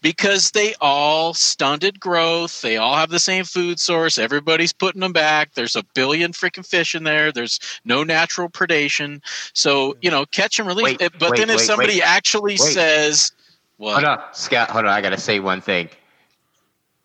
[0.02, 5.12] because they all stunted growth they all have the same food source everybody's putting them
[5.12, 9.20] back there's a billion freaking fish in there there's no natural predation
[9.52, 12.02] so you know catch and release Wait, It- but wait, then if wait, somebody wait.
[12.02, 12.58] actually Wait.
[12.58, 13.32] says
[13.76, 14.70] what Hold on, Scott.
[14.70, 14.92] Hold on.
[14.92, 15.88] I gotta say one thing.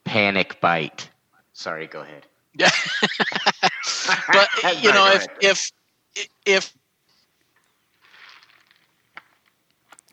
[0.04, 1.10] Panic bite.
[1.54, 1.88] Sorry.
[1.88, 2.26] Go ahead.
[2.58, 2.70] Yeah.
[4.28, 4.50] but
[4.84, 5.72] you know, go if if
[6.46, 6.74] if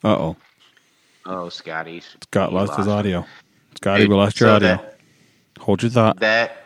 [0.03, 0.35] Uh oh.
[1.25, 2.05] Oh, Scotty's.
[2.23, 3.25] Scott You lost his lost audio.
[3.75, 4.67] Scotty, we lost your so audio.
[4.77, 4.97] That,
[5.59, 6.19] Hold your thought.
[6.19, 6.57] that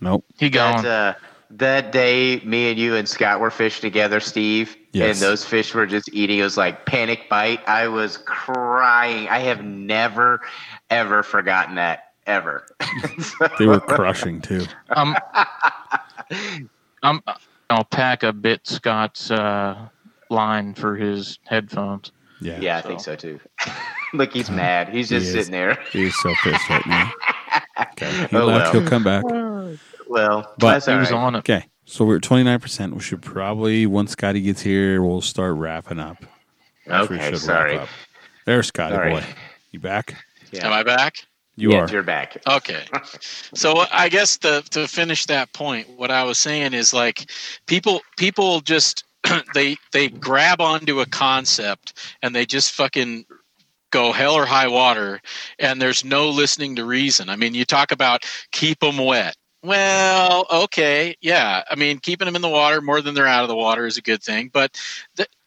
[0.00, 0.24] Nope.
[0.38, 1.14] he that's uh,
[1.50, 5.16] that day me and you and Scott were fishing together, Steve, Yes.
[5.16, 6.38] and those fish were just eating.
[6.38, 7.66] It was like panic bite.
[7.68, 9.28] I was crying.
[9.28, 10.40] I have never,
[10.90, 12.66] ever forgotten that ever.
[13.58, 14.66] They were crushing too.
[14.90, 15.16] Um,
[17.02, 17.20] I'm,
[17.70, 19.88] I'll pack a bit Scott's uh,
[20.30, 22.12] line for his headphones.
[22.40, 22.60] Yeah.
[22.60, 23.40] yeah, I think so too.
[24.12, 24.88] Look, he's mad.
[24.90, 25.78] He's just He sitting there.
[25.90, 27.12] He is so pissed right now.
[27.92, 28.10] Okay.
[28.30, 28.72] He Oh, left.
[28.72, 28.80] well.
[28.82, 29.22] He'll come back.
[30.08, 31.16] Well, But that's He was right.
[31.18, 31.38] on it.
[31.38, 31.64] Okay.
[31.84, 32.92] So we're at 29%.
[32.94, 36.24] We should probably, once Scotty gets here, we'll start wrapping up.
[36.86, 37.72] That's where we Okay, should sorry.
[37.76, 37.88] wrap up.
[38.46, 39.10] There's Scotty Sorry.
[39.12, 39.24] boy.
[39.72, 40.14] You back?
[40.52, 40.66] Yeah.
[40.66, 41.16] Am I back?
[41.56, 41.92] You yes, are.
[41.92, 42.36] you're back.
[42.46, 42.84] Okay.
[43.54, 47.30] So I guess the to finish that point, what I was saying is like
[47.66, 49.04] people people just
[49.54, 53.26] they they grab onto a concept and they just fucking
[53.90, 55.20] go hell or high water
[55.58, 57.28] and there's no listening to reason.
[57.30, 59.36] I mean, you talk about keep them wet.
[59.62, 61.62] Well, okay, yeah.
[61.68, 63.96] I mean, keeping them in the water more than they're out of the water is
[63.96, 64.48] a good thing.
[64.52, 64.80] But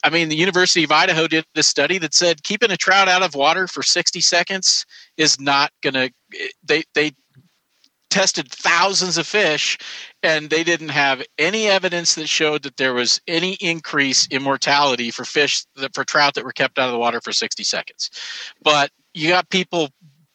[0.03, 3.21] I mean, the University of Idaho did a study that said keeping a trout out
[3.23, 6.11] of water for 60 seconds is not going to.
[6.63, 7.13] They they
[8.09, 9.77] tested thousands of fish,
[10.23, 15.11] and they didn't have any evidence that showed that there was any increase in mortality
[15.11, 18.09] for fish that for trout that were kept out of the water for 60 seconds.
[18.61, 19.89] But you got people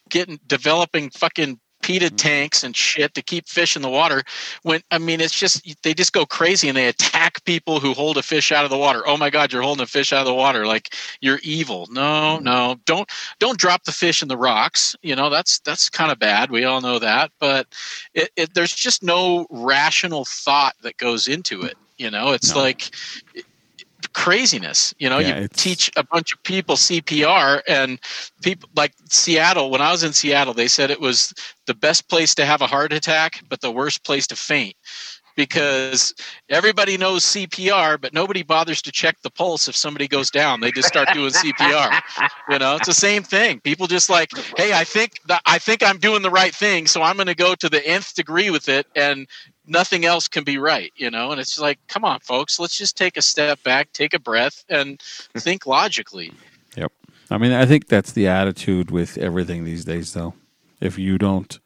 [0.08, 2.16] getting developing fucking peated mm-hmm.
[2.16, 4.22] tanks and shit to keep fish in the water
[4.62, 8.16] when i mean it's just they just go crazy and they attack people who hold
[8.16, 9.02] a fish out of the water.
[9.06, 10.66] Oh my god you're holding a fish out of the water.
[10.66, 11.86] Like you're evil.
[11.90, 12.44] No mm-hmm.
[12.44, 12.76] no.
[12.86, 13.08] Don't
[13.38, 14.96] don't drop the fish in the rocks.
[15.02, 16.50] You know that's that's kind of bad.
[16.50, 17.30] We all know that.
[17.38, 17.66] But
[18.14, 21.76] it, it, there's just no rational thought that goes into it.
[21.98, 22.60] You know it's No.
[22.60, 22.90] like
[24.12, 27.98] craziness you know Yeah, you teach a bunch of people cpr and
[28.42, 31.32] people like seattle when i was in seattle they said it was
[31.66, 34.76] the best place to have a heart attack but the worst place to faint
[35.36, 36.14] because
[36.48, 40.60] everybody knows CPR, but nobody bothers to check the pulse if somebody goes down.
[40.60, 42.00] They just start doing CPR.
[42.50, 43.60] You know, it's the same thing.
[43.60, 47.02] People just like, hey, I think that I think I'm doing the right thing, so
[47.02, 49.26] I'm going to go to the nth degree with it, and
[49.66, 50.92] nothing else can be right.
[50.96, 54.14] You know, and it's like, come on, folks, let's just take a step back, take
[54.14, 55.00] a breath, and
[55.36, 56.32] think logically.
[56.76, 56.92] Yep.
[57.30, 60.34] I mean, I think that's the attitude with everything these days, though.
[60.80, 61.58] If you don't,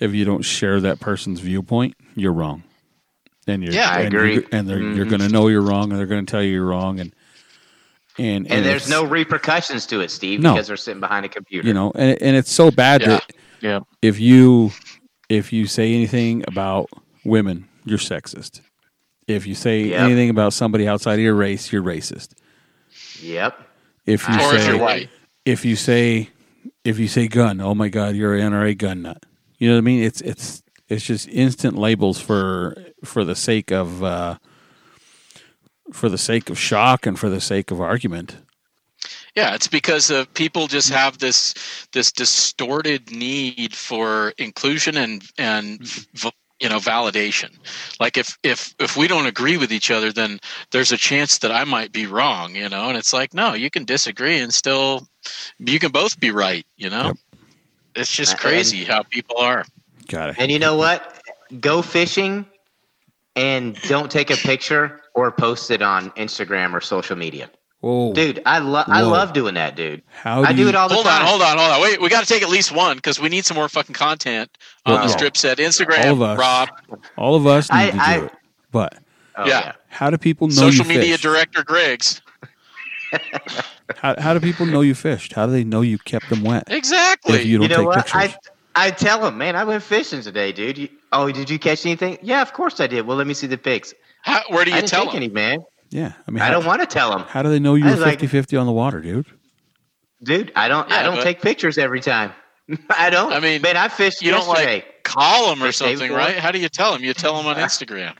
[0.00, 2.64] if you don't share that person's viewpoint, you're wrong.
[3.46, 4.34] And you're, Yeah, I and agree.
[4.34, 5.08] You're, and they're, you're mm-hmm.
[5.10, 7.12] going to know you're wrong, and they're going to tell you you're wrong, and
[8.16, 10.54] and And there's no repercussions to it, Steve, No.
[10.54, 11.66] because they're sitting behind a computer.
[11.66, 13.08] you know, and and it's so bad Yeah.
[13.08, 13.80] that Yeah.
[14.02, 14.70] if you
[15.28, 16.90] if you say anything about
[17.24, 18.60] women, you're sexist.
[19.26, 20.00] If you say Yep.
[20.00, 22.30] anything about somebody outside of your race, you're racist.
[23.20, 23.58] Yep.
[24.06, 25.08] If you I- Or say if you're
[25.44, 26.30] if you say
[26.84, 29.22] if you say gun, oh my god, you're an NRA gun nut.
[29.58, 30.02] You know what I mean?
[30.02, 34.36] It's it's it's just instant labels for for the sake of uh,
[35.92, 38.36] for the sake of shock and for the sake of argument.
[39.34, 41.54] Yeah, it's because uh, people just have this
[41.92, 47.50] this distorted need for inclusion and and v- you know validation.
[48.00, 50.38] Like if if if we don't agree with each other, then
[50.70, 52.54] there's a chance that I might be wrong.
[52.54, 55.06] You know, and it's like no, you can disagree and still
[55.58, 56.66] you can both be right.
[56.76, 57.16] You know, Yep.
[57.96, 59.64] it's just And- crazy how people are.
[60.08, 60.36] Got it.
[60.38, 61.20] And you know what?
[61.60, 62.46] Go fishing
[63.36, 67.50] and don't take a picture or post it on Instagram or social media.
[67.84, 70.02] Whoa, Dude, I love I love doing that, dude.
[70.10, 71.20] how do I do you, it all the Hold time.
[71.20, 71.82] on, hold on, hold on.
[71.82, 74.50] Wait, we got to take at least one because we need some more fucking content
[74.86, 75.02] on Wow.
[75.02, 75.58] the strip set.
[75.58, 76.38] Instagram, All of us.
[76.38, 76.68] Rob,
[77.18, 78.32] All of us need I- to do I- it,
[78.72, 78.98] but
[79.36, 79.72] Oh, Yeah.
[79.88, 81.22] how do people know social you media fished?
[81.24, 82.22] director Griggs.
[83.98, 85.34] How, how do people know you fished?
[85.34, 86.64] How do they know you kept them wet?
[86.68, 87.34] Exactly.
[87.34, 87.96] If you don't You know take what?
[88.06, 88.34] pictures.
[88.74, 90.78] I I tell them, man, I went fishing today, dude.
[90.78, 92.18] You, oh, did you catch anything?
[92.22, 93.06] Yeah, of course I did.
[93.06, 93.92] Well, let me see the pics.
[94.22, 95.22] How, where do I you didn't tell take them?
[95.22, 95.64] any, man.
[95.90, 97.84] Yeah, I mean, I how, don't want to tell them, how do they know you
[97.84, 99.26] I were was like- 50-50 on the water, dude?
[100.22, 100.52] dude.
[100.56, 100.90] I don't.
[100.90, 102.32] I don't but- take pictures every time.
[102.90, 103.32] I don't.
[103.32, 104.84] I mean, man, I fished you don't, like- yesterday.
[105.04, 106.16] Call them or Like something, Gore?
[106.16, 106.36] right?
[106.36, 107.04] How do you tell them?
[107.04, 108.16] You tell them on Instagram.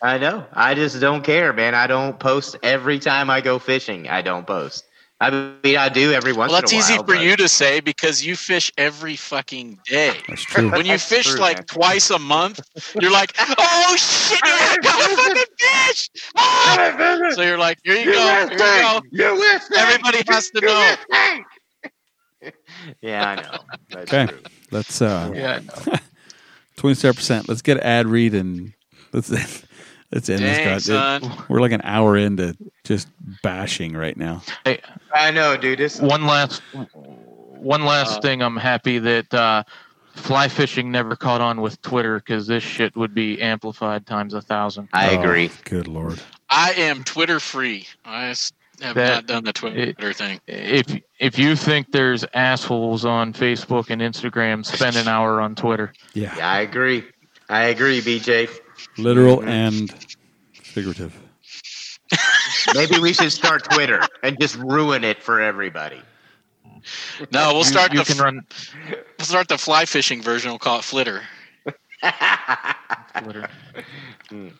[0.00, 0.46] I know.
[0.54, 1.74] I just don't care, man.
[1.74, 4.08] I don't post every time I go fishing.
[4.08, 4.84] I don't post.
[5.20, 5.30] I
[5.64, 6.90] mean, I do every once Well, that's in a while.
[6.90, 10.14] easy for but- you to say because you fish every fucking day.
[10.28, 10.70] That's true.
[10.70, 11.64] When you That's fish true, like man.
[11.66, 12.60] twice a month,
[13.00, 17.30] you're like, "Oh shit, I got a fucking fish!" Ah!
[17.34, 19.78] So you're like, "Here you go, here you go." You listening?
[19.80, 20.96] Everybody has to know.
[23.02, 23.58] Yeah, I know.
[23.90, 24.26] That's Okay.
[24.32, 24.40] true.
[24.70, 25.60] Let's uh, Yeah.
[25.60, 25.96] I know.
[26.76, 27.48] twenty-seven percent.
[27.48, 28.72] Let's get ad read and
[29.12, 29.28] let's
[30.12, 30.88] let's end Dang, this.
[30.88, 31.22] God.
[31.22, 31.44] son.
[31.48, 33.08] We're like an hour into just
[33.42, 34.42] bashing right now.
[35.14, 35.78] I know, dude.
[35.78, 36.62] This One last,
[37.02, 38.42] one last Uh, thing.
[38.42, 39.64] I'm happy that uh,
[40.14, 44.40] fly fishing never caught on with Twitter because this shit would be amplified times a
[44.42, 44.88] thousand.
[44.92, 45.50] I Oh, agree.
[45.64, 46.20] Good lord.
[46.50, 47.86] I am Twitter free.
[48.04, 48.26] I
[48.80, 50.40] have That- not done the Twitter thing.
[50.46, 50.86] If
[51.18, 55.92] if you think there's assholes on Facebook and Instagram, spend an hour on Twitter.
[56.14, 56.34] Yeah.
[56.36, 57.04] Yeah, I agree.
[57.50, 58.48] I agree, BJ.
[58.96, 59.92] Literal and
[60.52, 61.18] figurative.
[62.74, 66.00] Maybe we should start Twitter and just ruin it for everybody.
[67.32, 68.46] No, we'll You- start You, the can run
[69.18, 70.50] we'll start the fly fishing version.
[70.50, 71.22] We'll call it Flitter.
[73.22, 73.48] Twitter.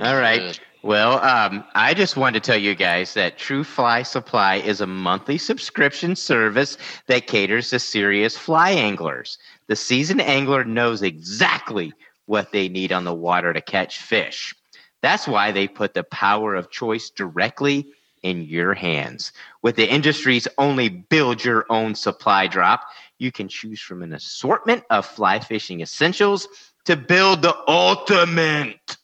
[0.00, 0.58] All right.
[0.82, 4.86] Well, um, I just wanted to tell you guys that True Fly Supply is a
[4.86, 9.36] monthly subscription service that caters to serious fly anglers.
[9.66, 11.92] The seasoned angler knows exactly
[12.30, 14.54] what they need on the water to catch fish.
[15.02, 17.88] That's why they put the power of choice directly
[18.22, 19.32] in your hands.
[19.62, 22.84] With the industry's only build your own supply drop,
[23.18, 26.46] you can choose from an assortment of fly fishing essentials
[26.84, 28.96] to build the ultimate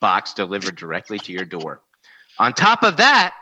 [0.00, 1.82] box delivered directly to your door.
[2.38, 3.34] On top of that,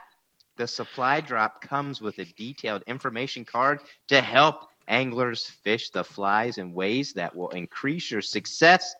[0.56, 6.58] the supply drop comes with a detailed information card to help anglers fish the flies
[6.58, 8.94] in ways that will increase your success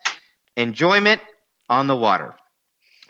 [0.57, 1.21] enjoyment
[1.69, 2.35] on the water.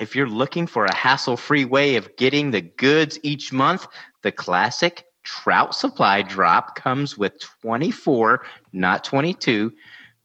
[0.01, 3.87] If you're looking for a hassle free way of getting the goods each month,
[4.22, 9.72] the classic trout supply drop comes with 24, not 22,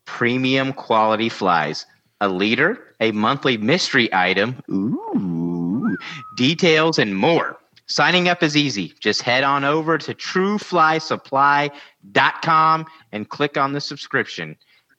[0.06, 1.86] premium quality flies.
[2.22, 5.98] A leader, a monthly mystery item, ooh,
[6.38, 7.58] details, and more.
[7.86, 8.94] Signing up is easy.
[9.00, 14.56] Just head on over to trueflysupply.com and click on the subscription.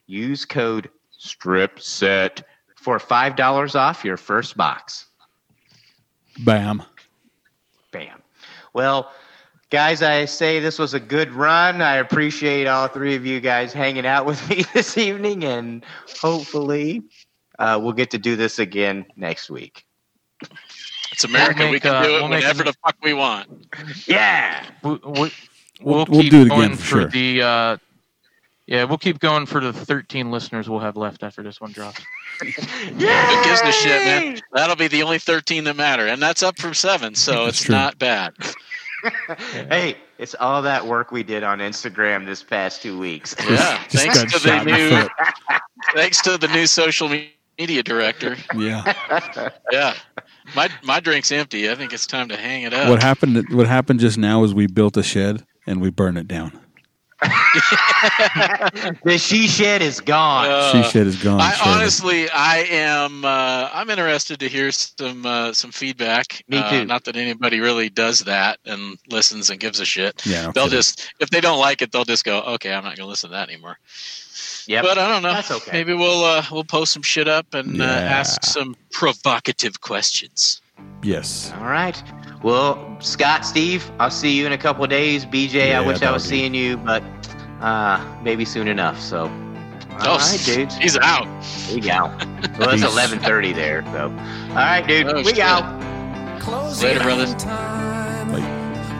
[0.07, 2.43] Use code STRIPSET
[2.77, 5.07] for $5 off your first box.
[6.41, 6.83] Bam.
[7.93, 8.21] Bam.
[8.75, 9.11] Well,
[9.71, 11.81] guys, I say this was a good run.
[11.81, 15.85] I appreciate all three of you guys hanging out with me this evening, and
[16.21, 17.03] hopefully,
[17.59, 19.87] uh, we'll get to do this again next week.
[21.15, 21.61] It's America.
[21.61, 23.67] We'll we make, can uh, do it we'll whenever a- the fuck we want.
[24.07, 24.65] Yeah.
[24.83, 25.31] We, we, We'll-
[25.81, 27.07] we'll, we'll keep do it going again for sure.
[27.09, 27.43] the.
[27.43, 27.77] Uh,
[28.67, 32.01] yeah, we'll keep going for the 13 listeners we'll have left after this one drops.
[32.43, 32.51] yeah,
[33.37, 34.41] Who gives a shit, man?
[34.53, 36.07] That'll be the only 13 that matter.
[36.07, 37.75] And that's up from seven, so That's it's true.
[37.75, 38.33] not bad.
[39.69, 43.37] Hey, it's all that work we did on Instagram this past two weeks.
[43.39, 43.79] Yeah.
[43.91, 45.09] Just thanks to the shot in the new
[45.95, 47.11] thanks to the new social
[47.59, 48.35] media director.
[48.57, 48.95] Yeah.
[49.71, 49.93] Yeah.
[50.55, 51.71] My my drink's empty.
[51.71, 52.89] I think it's time to hang it up.
[52.89, 53.47] What happened?
[53.51, 56.61] What happened just now is we built a shed and we burned it down.
[59.05, 60.49] the she shed is gone.
[60.51, 61.41] Uh, she shed is gone.
[61.41, 61.75] I Shirley.
[61.75, 63.25] honestly, I am.
[63.25, 66.43] Uh, I'm interested to hear some uh, some feedback.
[66.49, 66.85] Me Uh, too.
[66.85, 70.25] not that anybody really does that and listens and gives a shit.
[70.27, 72.97] yeah, no They'll just if they don't like it, they'll just go, okay, I'm not
[72.97, 73.79] going to listen to that anymore.
[74.67, 74.85] Yep.
[74.85, 75.33] But I don't know.
[75.33, 75.73] That's okay.
[75.73, 80.61] Maybe we'll uh, we'll post some shit up and uh, ask some provocative questions.
[81.03, 81.53] yes.
[81.59, 82.01] All right.
[82.43, 85.25] Well, Scott, Steve, I'll see you in a couple of days.
[85.25, 86.37] BJ, I wish I was doggy.
[86.37, 87.03] seeing you, but
[87.61, 89.01] uh, maybe soon enough.
[89.01, 90.77] So, all oh, right, dudes.
[90.79, 91.27] he's out.
[91.73, 92.13] We go.
[92.59, 92.93] Well, it's Peace.
[92.93, 93.83] eleven thirty there.
[93.93, 95.07] So, all right, dude.
[95.07, 95.37] Oh, we shit.
[95.37, 96.39] go.
[96.41, 97.94] Closing Later, brothers.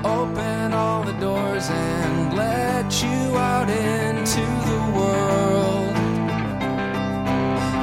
[0.05, 5.95] Open all the doors and let you out into the world.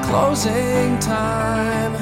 [0.06, 1.96] Closing time.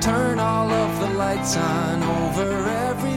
[0.00, 3.15] Turn all of the lights on over every